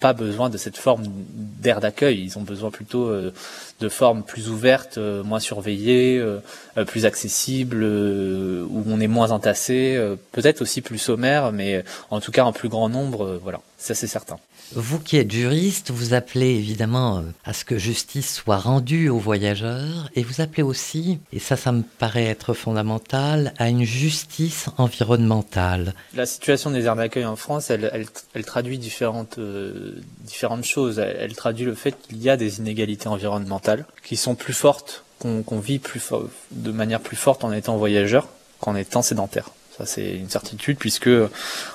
pas 0.00 0.12
besoin 0.12 0.50
de 0.50 0.56
cette 0.56 0.76
forme 0.76 1.04
d'air 1.06 1.80
d'accueil. 1.80 2.22
Ils 2.22 2.38
ont 2.38 2.42
besoin 2.42 2.70
plutôt 2.70 3.04
euh, 3.04 3.32
de 3.80 3.88
formes 3.88 4.22
plus 4.22 4.48
ouvertes, 4.48 4.98
euh, 4.98 5.22
moins 5.22 5.40
surveillées, 5.40 6.22
plus 6.86 7.04
accessibles, 7.04 7.84
où 7.84 8.84
on 8.86 9.00
est 9.00 9.06
moins 9.08 9.30
entassé, 9.30 9.98
peut-être 10.32 10.62
aussi 10.62 10.80
plus 10.80 10.98
sommaire, 10.98 11.52
mais 11.52 11.84
en 12.10 12.20
tout 12.20 12.32
cas 12.32 12.44
en 12.44 12.52
plus 12.52 12.68
grand 12.68 12.88
nombre. 12.88 13.38
voilà, 13.42 13.60
ça 13.78 13.94
c'est 13.94 14.06
certain. 14.06 14.38
Vous 14.74 14.98
qui 14.98 15.18
êtes 15.18 15.30
juriste, 15.30 15.90
vous 15.90 16.14
appelez 16.14 16.48
évidemment 16.48 17.18
euh, 17.18 17.22
à 17.44 17.52
ce 17.52 17.66
que 17.66 17.76
justice 17.76 18.36
soit 18.36 18.56
rendue 18.56 19.10
aux 19.10 19.18
voyageurs 19.18 20.08
et 20.14 20.22
vous 20.22 20.40
appelez 20.40 20.62
aussi, 20.62 21.18
et 21.30 21.38
ça 21.38 21.56
ça 21.56 21.72
me 21.72 21.82
paraît 21.82 22.24
être 22.24 22.54
fondamental, 22.54 23.52
à 23.58 23.68
une 23.68 23.84
justice 23.84 24.70
environnementale. 24.78 25.94
La 26.14 26.24
situation 26.24 26.70
des 26.70 26.86
aires 26.86 26.96
d'accueil 26.96 27.26
en 27.26 27.36
France, 27.36 27.70
elle, 27.70 27.90
elle, 27.92 28.06
elle 28.32 28.44
traduit 28.46 28.78
différentes, 28.78 29.38
différentes 30.20 30.64
choses. 30.64 30.98
Elle, 30.98 31.34
traduit 31.34 31.64
le 31.64 31.74
fait 31.74 31.92
qu'il 31.92 32.22
y 32.22 32.30
a 32.30 32.36
des 32.36 32.58
inégalités 32.58 33.08
environnementales 33.08 33.84
qui 34.02 34.16
sont 34.16 34.34
plus 34.34 34.52
fortes, 34.52 35.04
qu'on 35.18 35.42
qu 35.42 35.60
vit 35.60 35.78
plus 35.78 36.02
de 36.50 36.72
manière 36.72 37.00
plus 37.00 37.16
forte 37.16 37.44
en 37.44 37.52
étant 37.52 37.76
voyageur 37.76 38.28
qu'en 38.60 38.76
étant 38.76 39.02
sédentaire. 39.02 39.50
C'est 39.86 40.14
une 40.14 40.28
certitude, 40.28 40.78
puisque 40.78 41.10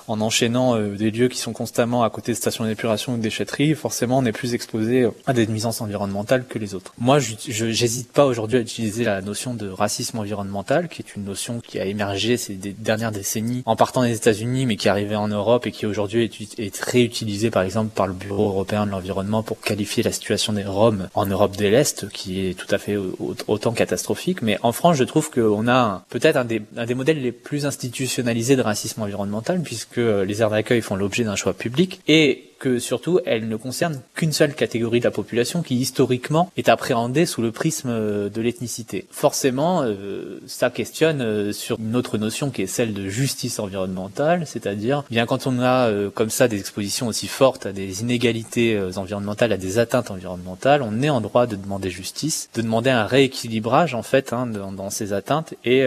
en 0.08 0.22
enchaînant 0.22 0.76
euh, 0.76 0.96
des 0.96 1.12
lieux 1.12 1.28
qui 1.28 1.40
sont 1.40 1.54
constamment 1.54 2.04
à 2.04 2.10
côté 2.10 2.32
de 2.32 2.38
stations 2.38 2.66
d'épuration 2.66 3.14
ou 3.14 3.18
de 3.18 3.22
déchetteries, 3.22 3.76
forcément, 3.76 4.20
on 4.20 4.26
est 4.26 4.32
plus 4.32 4.54
exposé 4.54 5.08
à 5.26 5.34
des 5.34 5.48
nuisances 5.48 5.82
environnementales 5.82 6.46
que 6.48 6.60
les 6.60 6.76
autres. 6.76 6.94
Moi, 6.98 7.20
je 7.20 7.66
n'hésite 7.66 8.12
pas 8.12 8.26
aujourd'hui 8.26 8.58
à 8.58 8.62
utiliser 8.62 9.04
la 9.04 9.22
notion 9.22 9.54
de 9.54 9.68
racisme 9.70 10.20
environnemental, 10.20 10.88
qui 10.88 11.02
est 11.02 11.16
une 11.16 11.26
notion 11.26 11.60
qui 11.60 11.80
a 11.80 11.86
émergé 11.86 12.38
ces 12.38 12.54
dernières 12.54 13.12
décennies 13.12 13.64
en 13.66 13.76
partant 13.76 14.04
des 14.04 14.16
États-Unis, 14.16 14.66
mais 14.66 14.78
qui 14.78 14.88
est 14.88 14.92
arrivée 14.92 15.16
en 15.16 15.28
Europe 15.28 15.68
et 15.68 15.72
qui 15.72 15.86
aujourd'hui 15.86 16.24
est, 16.24 16.60
est 16.60 16.82
réutilisée, 16.82 17.52
par 17.52 17.64
exemple, 17.64 17.92
par 17.94 18.08
le 18.08 18.14
Bureau 18.14 18.48
européen 18.50 18.86
de 18.86 18.92
l'environnement 18.92 19.44
pour 19.44 19.60
qualifier 19.60 20.04
la 20.04 20.12
situation 20.12 20.54
des 20.54 20.64
Roms 20.64 21.10
en 21.14 21.26
Europe 21.26 21.58
de 21.58 21.68
l'Est, 21.68 22.10
qui 22.10 22.48
est 22.48 22.54
tout 22.54 22.74
à 22.74 22.78
fait 22.78 22.98
autant 23.48 23.72
catastrophique. 23.72 24.42
Mais 24.42 24.58
en 24.64 24.72
France, 24.72 24.98
je 24.98 25.04
trouve 25.04 25.30
qu'on 25.30 25.68
a 25.68 26.06
peut-être 26.10 26.38
un 26.38 26.46
des, 26.46 26.62
un 26.76 26.86
des 26.86 26.96
modèles 26.96 27.22
les 27.22 27.32
plus 27.32 27.66
institutionnels 27.66 27.97
institutionnalisée 27.98 28.56
de 28.56 28.62
racisme 28.62 29.02
environnemental 29.02 29.62
puisque 29.62 29.98
les 29.98 30.42
aires 30.42 30.52
d'accueil 30.52 30.82
font 30.82 30.96
l'objet 30.96 31.24
d'un 31.24 31.36
choix 31.36 31.54
public 31.54 32.00
et 32.08 32.44
que 32.60 32.80
surtout 32.80 33.20
elle 33.26 33.48
ne 33.48 33.56
concerne 33.56 34.02
qu'une 34.16 34.32
seule 34.32 34.54
catégorie 34.54 35.00
de 35.00 35.06
la 35.06 35.12
population 35.12 35.62
qui 35.62 35.76
historiquement 35.76 36.52
est 36.58 36.70
appréhendée 36.70 37.26
sous 37.26 37.42
le 37.42 37.52
prisme 37.52 37.90
euh, 37.90 38.30
de 38.30 38.42
l'ethnicité. 38.42 39.06
Forcément, 39.12 39.84
euh, 39.84 40.40
ça 40.48 40.72
questionne 40.72 41.22
euh, 41.22 41.52
sur 41.54 41.78
une 41.80 41.96
autre 41.96 42.18
notion 42.18 42.50
qui 42.50 42.64
est 42.64 42.68
celle 42.68 42.94
de 42.94 43.08
justice 43.08 43.60
environnementale, 43.60 44.48
c'est-à-dire 44.48 45.04
bien 45.10 45.26
quand 45.26 45.46
on 45.46 45.60
a 45.62 45.92
comme 46.14 46.30
ça 46.30 46.48
des 46.48 46.60
expositions 46.60 47.08
aussi 47.08 47.28
fortes 47.28 47.66
à 47.66 47.72
des 47.72 48.02
inégalités 48.02 48.80
environnementales, 48.96 49.54
à 49.54 49.58
des 49.58 49.80
atteintes 49.80 50.12
environnementales, 50.12 50.82
on 50.82 51.02
est 51.02 51.10
en 51.10 51.22
droit 51.22 51.46
de 51.46 51.56
demander 51.56 51.90
justice, 51.90 52.50
de 52.56 52.62
demander 52.62 52.90
un 52.90 53.06
rééquilibrage 53.06 53.94
en 53.94 54.04
fait 54.04 54.34
hein, 54.34 54.48
dans, 54.48 54.72
dans, 54.72 54.90
ces 54.90 55.14
atteintes 55.14 55.54
et 55.64 55.86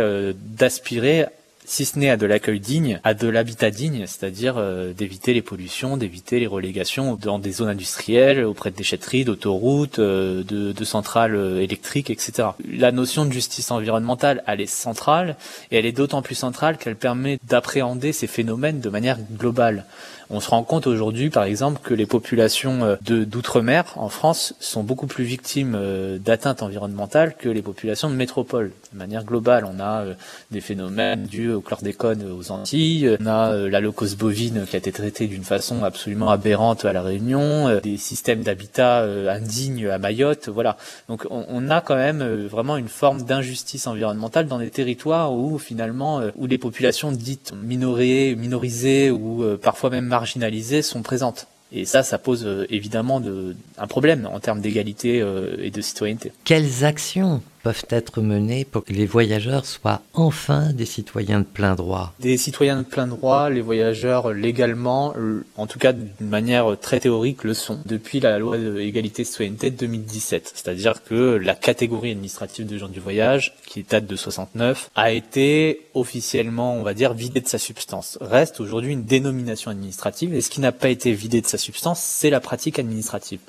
d'aspirer 0.57 1.27
si 1.65 1.85
ce 1.85 1.99
n'est 1.99 2.11
à 2.11 2.17
de 2.17 2.27
l'accueil 2.27 2.59
digne, 2.59 3.01
à 3.05 3.15
de 3.15 3.29
l'habitat 3.29 3.71
digne, 3.71 4.05
c'est-à-dire 4.07 4.55
euh, 4.57 4.93
d'éviter 4.93 5.35
les 5.35 5.43
pollutions, 5.43 5.97
d'éviter 5.97 6.41
les 6.41 6.47
relégations 6.47 7.15
dans 7.15 7.39
des 7.39 7.53
zones 7.53 7.69
industrielles, 7.69 8.45
auprès 8.45 8.71
de 8.71 8.77
déchetteries, 8.77 9.25
d'autoroutes, 9.25 9.99
euh, 9.99 10.43
de, 10.43 10.73
de, 10.73 10.85
centrales 10.85 11.37
euh, 11.37 11.63
électriques, 11.63 12.11
etc. 12.11 12.49
La 12.67 12.93
notion 12.93 13.25
de 13.25 13.33
justice 13.33 13.71
environnementale, 13.71 14.43
elle 14.47 14.61
est 14.61 14.67
centrale, 14.67 15.37
et 15.71 15.79
elle 15.79 15.87
est 15.87 15.93
d'autant 15.93 16.23
plus 16.23 16.35
centrale 16.35 16.77
qu'elle 16.77 16.97
permet 16.97 17.39
d'appréhender 17.47 18.13
ces 18.13 18.27
phénomènes 18.27 18.81
de 18.81 18.89
manière 18.89 19.19
globale. 19.39 19.85
On 20.33 20.39
se 20.39 20.49
rend 20.49 20.63
compte 20.63 20.87
aujourd'hui, 20.87 21.29
par 21.29 21.43
exemple, 21.43 21.81
que 21.83 21.93
les 21.93 22.07
populations 22.07 22.85
euh, 22.85 22.97
d'outre-mer 23.25 23.95
en 23.97 24.09
France 24.09 24.55
sont 24.61 24.85
beaucoup 24.85 25.09
plus 25.09 25.25
victimes 25.25 25.75
euh, 25.75 26.19
d'atteintes 26.19 26.63
environnementales 26.63 27.35
que 27.37 27.49
les 27.49 27.63
populations 27.63 28.09
de 28.09 28.15
métropole. 28.15 28.71
De 28.93 28.99
manière 28.99 29.25
globale, 29.25 29.65
on 29.65 29.81
a 29.81 30.05
des 30.53 30.61
phénomènes 30.61 31.25
dus 31.25 31.50
au 31.53 31.61
chlordécone 31.61 32.25
aux 32.31 32.51
Antilles, 32.53 33.17
on 33.21 33.27
a 33.27 33.55
la 33.57 33.81
locose 33.81 34.17
bovine 34.17 34.67
qui 34.69 34.77
a 34.77 34.79
été 34.79 34.93
traitée 34.93 35.27
d'une 35.27 35.45
façon 35.45 35.85
absolument 35.85 36.31
aberrante 36.31 36.85
à 36.85 36.93
la 36.93 37.03
Réunion, 37.03 37.81
des 37.83 37.97
systèmes 37.97 38.43
d'habitat 38.43 39.03
indignes 39.03 39.89
à 39.89 39.99
Mayotte, 39.99 40.49
voilà. 40.49 40.77
Donc 41.09 41.27
on, 41.31 41.71
a 41.71 41.81
quand 41.81 41.97
même 41.97 42.23
vraiment 42.47 42.77
une 42.77 42.89
forme 42.89 43.23
d'injustice 43.23 43.87
environnementale 43.87 44.47
dans 44.47 44.59
des 44.59 44.71
territoires 44.71 45.33
où 45.33 45.59
finalement 45.59 46.23
où 46.37 46.47
les 46.47 46.59
populations 46.59 47.13
dites 47.13 47.53
minorées, 47.63 48.35
minorisées 48.37 49.11
ou 49.11 49.45
parfois 49.63 49.91
même 49.91 50.07
marginalisées 50.07 50.83
sont 50.83 51.03
présentes. 51.03 51.47
Et 51.73 51.85
ça, 51.85 52.03
ça 52.03 52.19
pose 52.19 52.45
euh, 52.45 52.67
évidemment 52.69 53.21
de, 53.21 53.55
un 53.79 53.87
problème 53.87 54.29
en 54.33 54.41
termes 54.41 54.61
d'égalité 54.61 55.21
euh, 55.21 55.57
et 55.61 55.71
de 55.71 55.81
citoyenneté. 55.81 56.33
Quelles 56.45 56.85
actions 56.85 57.43
peuvent 57.63 57.85
être 57.91 58.21
menées 58.21 58.65
pour 58.65 58.85
que 58.85 58.93
les 58.93 59.07
voyageurs 59.07 59.67
soient 59.67 60.03
enfin 60.15 60.73
des 60.73 60.87
citoyens 60.87 61.41
de 61.41 61.45
plein 61.45 61.75
droit 61.75 62.13
Des 62.21 62.37
citoyens 62.37 62.79
de 62.79 62.87
plein 62.87 63.07
droit, 63.07 63.51
les 63.51 63.61
voyageurs 63.61 64.33
légalement, 64.33 65.15
en 65.57 65.67
tout 65.67 65.79
cas 65.79 65.93
d'une 65.93 66.29
manière 66.29 66.79
très 66.81 67.01
théorique, 67.01 67.45
le 67.45 67.55
sont 67.55 67.81
depuis 67.87 68.21
la 68.21 68.39
loi 68.39 68.57
d'égalité 68.59 69.25
citoyenneté 69.25 69.71
de 69.71 69.77
2017. 69.77 70.53
C'est-à-dire 70.55 71.03
que 71.05 71.37
la 71.37 71.55
catégorie 71.55 72.13
administrative 72.13 72.67
de 72.67 72.79
gens 72.79 72.89
du 72.89 73.01
voyage, 73.01 73.55
qui 73.67 73.83
date 73.83 74.07
de 74.07 74.17
69, 74.17 74.91
a 74.95 75.13
été 75.13 75.87
officiellement, 75.95 76.75
on 76.75 76.83
va 76.83 76.95
dire, 76.95 77.15
vidée 77.15 77.41
de 77.41 77.49
sa 77.49 77.59
substance. 77.59 78.19
Reste 78.21 78.61
aujourd'hui 78.61 78.93
une 78.93 79.05
dénomination 79.05 79.71
administrative 79.71 80.35
et 80.35 80.41
ce 80.41 80.51
qui 80.51 80.61
n'a 80.61 80.73
pas 80.73 80.89
été 80.89 81.13
vidé 81.13 81.41
de 81.41 81.47
sa 81.47 81.59
substance, 81.59 82.01
c'est 82.01 82.31
la 82.31 82.41
pratique 82.41 82.79
administrative 82.79 83.41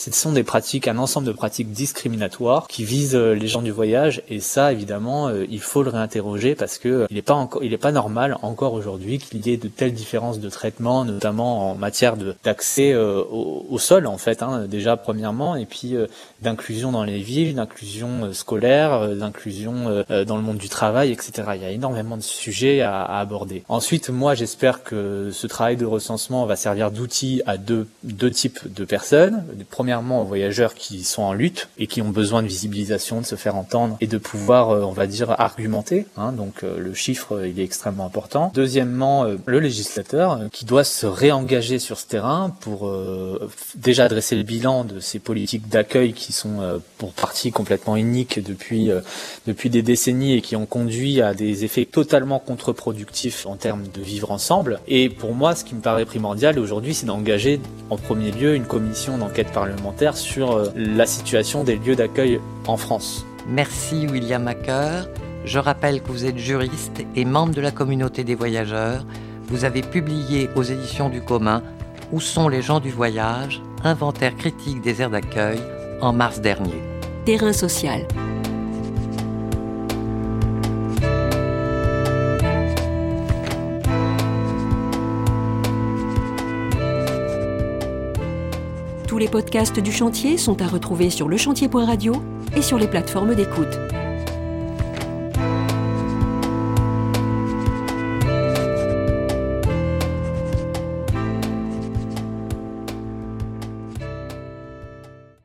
ce 0.00 0.10
sont 0.12 0.32
des 0.32 0.44
pratiques, 0.44 0.88
un 0.88 0.96
ensemble 0.96 1.26
de 1.26 1.32
pratiques 1.32 1.72
discriminatoires 1.72 2.66
qui 2.68 2.84
visent 2.84 3.14
les 3.14 3.48
gens 3.48 3.59
du 3.62 3.70
voyage 3.70 4.22
et 4.28 4.40
ça 4.40 4.72
évidemment 4.72 5.28
euh, 5.28 5.44
il 5.50 5.60
faut 5.60 5.82
le 5.82 5.90
réinterroger 5.90 6.54
parce 6.54 6.78
que 6.78 6.88
euh, 6.88 7.06
il 7.10 7.16
n'est 7.16 7.22
pas 7.22 7.34
encore, 7.34 7.62
il 7.62 7.72
est 7.72 7.78
pas 7.78 7.92
normal 7.92 8.36
encore 8.42 8.72
aujourd'hui 8.72 9.18
qu'il 9.18 9.46
y 9.46 9.50
ait 9.50 9.56
de 9.56 9.68
telles 9.68 9.92
différences 9.92 10.40
de 10.40 10.48
traitement, 10.48 11.04
notamment 11.04 11.70
en 11.70 11.74
matière 11.74 12.16
d'accès 12.44 12.94
au, 12.94 13.66
au, 13.68 13.78
sol 13.78 14.06
en 14.06 14.18
fait, 14.18 14.42
hein, 14.42 14.66
déjà 14.68 14.96
premièrement 14.96 15.56
et 15.56 15.66
puis 15.66 15.94
d'inclusion 16.42 16.92
dans 16.92 17.04
les 17.04 17.18
villes, 17.18 17.54
d'inclusion 17.54 18.32
scolaire, 18.32 19.08
d'inclusion 19.16 20.04
dans 20.08 20.36
le 20.36 20.42
monde 20.42 20.58
du 20.58 20.68
travail, 20.68 21.12
etc. 21.12 21.32
Il 21.54 21.62
y 21.62 21.64
a 21.64 21.70
énormément 21.70 22.16
de 22.16 22.22
sujets 22.22 22.80
à, 22.80 23.02
à 23.02 23.20
aborder. 23.20 23.64
Ensuite, 23.68 24.10
moi 24.10 24.34
j'espère 24.34 24.82
que 24.82 25.30
ce 25.32 25.46
travail 25.46 25.76
de 25.76 25.86
recensement 25.86 26.46
va 26.46 26.56
servir 26.56 26.90
d'outil 26.90 27.42
à 27.46 27.56
deux, 27.56 27.86
deux 28.04 28.30
types 28.30 28.72
de 28.72 28.84
personnes. 28.84 29.44
Premièrement 29.70 30.22
aux 30.22 30.24
voyageurs 30.24 30.74
qui 30.74 31.04
sont 31.04 31.22
en 31.22 31.32
lutte 31.32 31.68
et 31.78 31.86
qui 31.86 32.02
ont 32.02 32.10
besoin 32.10 32.42
de 32.42 32.48
visibilisation, 32.48 33.20
de 33.20 33.26
se 33.26 33.36
faire 33.36 33.49
entendre 33.56 33.96
et 34.00 34.06
de 34.06 34.18
pouvoir, 34.18 34.70
euh, 34.70 34.82
on 34.82 34.92
va 34.92 35.06
dire, 35.06 35.34
argumenter. 35.38 36.06
Hein, 36.16 36.32
donc 36.32 36.62
euh, 36.62 36.78
le 36.78 36.94
chiffre, 36.94 37.36
euh, 37.36 37.48
il 37.48 37.60
est 37.60 37.64
extrêmement 37.64 38.06
important. 38.06 38.50
Deuxièmement, 38.54 39.26
le 39.46 39.60
législateur 39.60 40.40
qui 40.52 40.64
doit 40.64 40.84
se 40.84 41.06
réengager 41.06 41.78
sur 41.78 41.98
ce 41.98 42.06
terrain 42.06 42.54
pour 42.60 42.92
déjà 43.74 44.04
adresser 44.04 44.36
le 44.36 44.42
bilan 44.42 44.84
de 44.84 45.00
ces 45.00 45.18
politiques 45.18 45.68
d'accueil 45.68 46.12
qui 46.12 46.32
sont 46.32 46.80
pour 46.98 47.12
partie 47.12 47.50
complètement 47.50 47.96
uniques 47.96 48.42
depuis 48.42 48.90
depuis 49.46 49.70
des 49.70 49.82
décennies 49.82 50.34
et 50.34 50.40
qui 50.40 50.56
ont 50.56 50.66
conduit 50.66 51.20
à 51.20 51.34
des 51.34 51.64
effets 51.64 51.84
totalement 51.84 52.38
contre-productifs 52.38 53.46
en 53.46 53.56
termes 53.56 53.84
de 53.92 54.00
vivre 54.00 54.30
ensemble. 54.30 54.80
Et 54.88 55.08
pour 55.08 55.34
moi, 55.34 55.54
ce 55.54 55.64
qui 55.64 55.74
me 55.74 55.80
paraît 55.80 56.04
primordial 56.04 56.58
aujourd'hui, 56.58 56.94
c'est 56.94 57.06
d'engager 57.06 57.60
en 57.90 57.96
premier 57.96 58.30
lieu 58.30 58.54
une 58.54 58.66
commission 58.66 59.18
d'enquête 59.18 59.52
parlementaire 59.52 60.16
sur 60.16 60.52
euh, 60.52 60.68
la 60.76 61.06
situation 61.06 61.64
des 61.64 61.76
lieux 61.76 61.96
d'accueil 61.96 62.40
en 62.66 62.76
France. 62.76 63.24
Merci 63.46 64.06
William 64.06 64.46
Acker. 64.48 65.08
Je 65.44 65.58
rappelle 65.58 66.02
que 66.02 66.08
vous 66.12 66.24
êtes 66.26 66.38
juriste 66.38 67.02
et 67.16 67.24
membre 67.24 67.54
de 67.54 67.60
la 67.60 67.70
communauté 67.70 68.24
des 68.24 68.34
voyageurs. 68.34 69.04
Vous 69.48 69.64
avez 69.64 69.82
publié 69.82 70.48
aux 70.54 70.62
éditions 70.62 71.08
du 71.08 71.22
commun 71.22 71.62
Où 72.12 72.20
sont 72.20 72.48
les 72.48 72.62
gens 72.62 72.80
du 72.80 72.90
voyage? 72.90 73.62
Inventaire 73.82 74.36
critique 74.36 74.82
des 74.82 75.00
aires 75.00 75.10
d'accueil 75.10 75.60
en 76.00 76.12
mars 76.12 76.40
dernier. 76.40 76.82
Terrain 77.24 77.52
social. 77.52 78.06
les 89.20 89.28
podcasts 89.28 89.78
du 89.78 89.92
chantier 89.92 90.38
sont 90.38 90.62
à 90.62 90.66
retrouver 90.66 91.10
sur 91.10 91.28
lechantier.radio 91.28 92.14
et 92.56 92.62
sur 92.62 92.78
les 92.78 92.88
plateformes 92.88 93.34
d'écoute. 93.34 93.78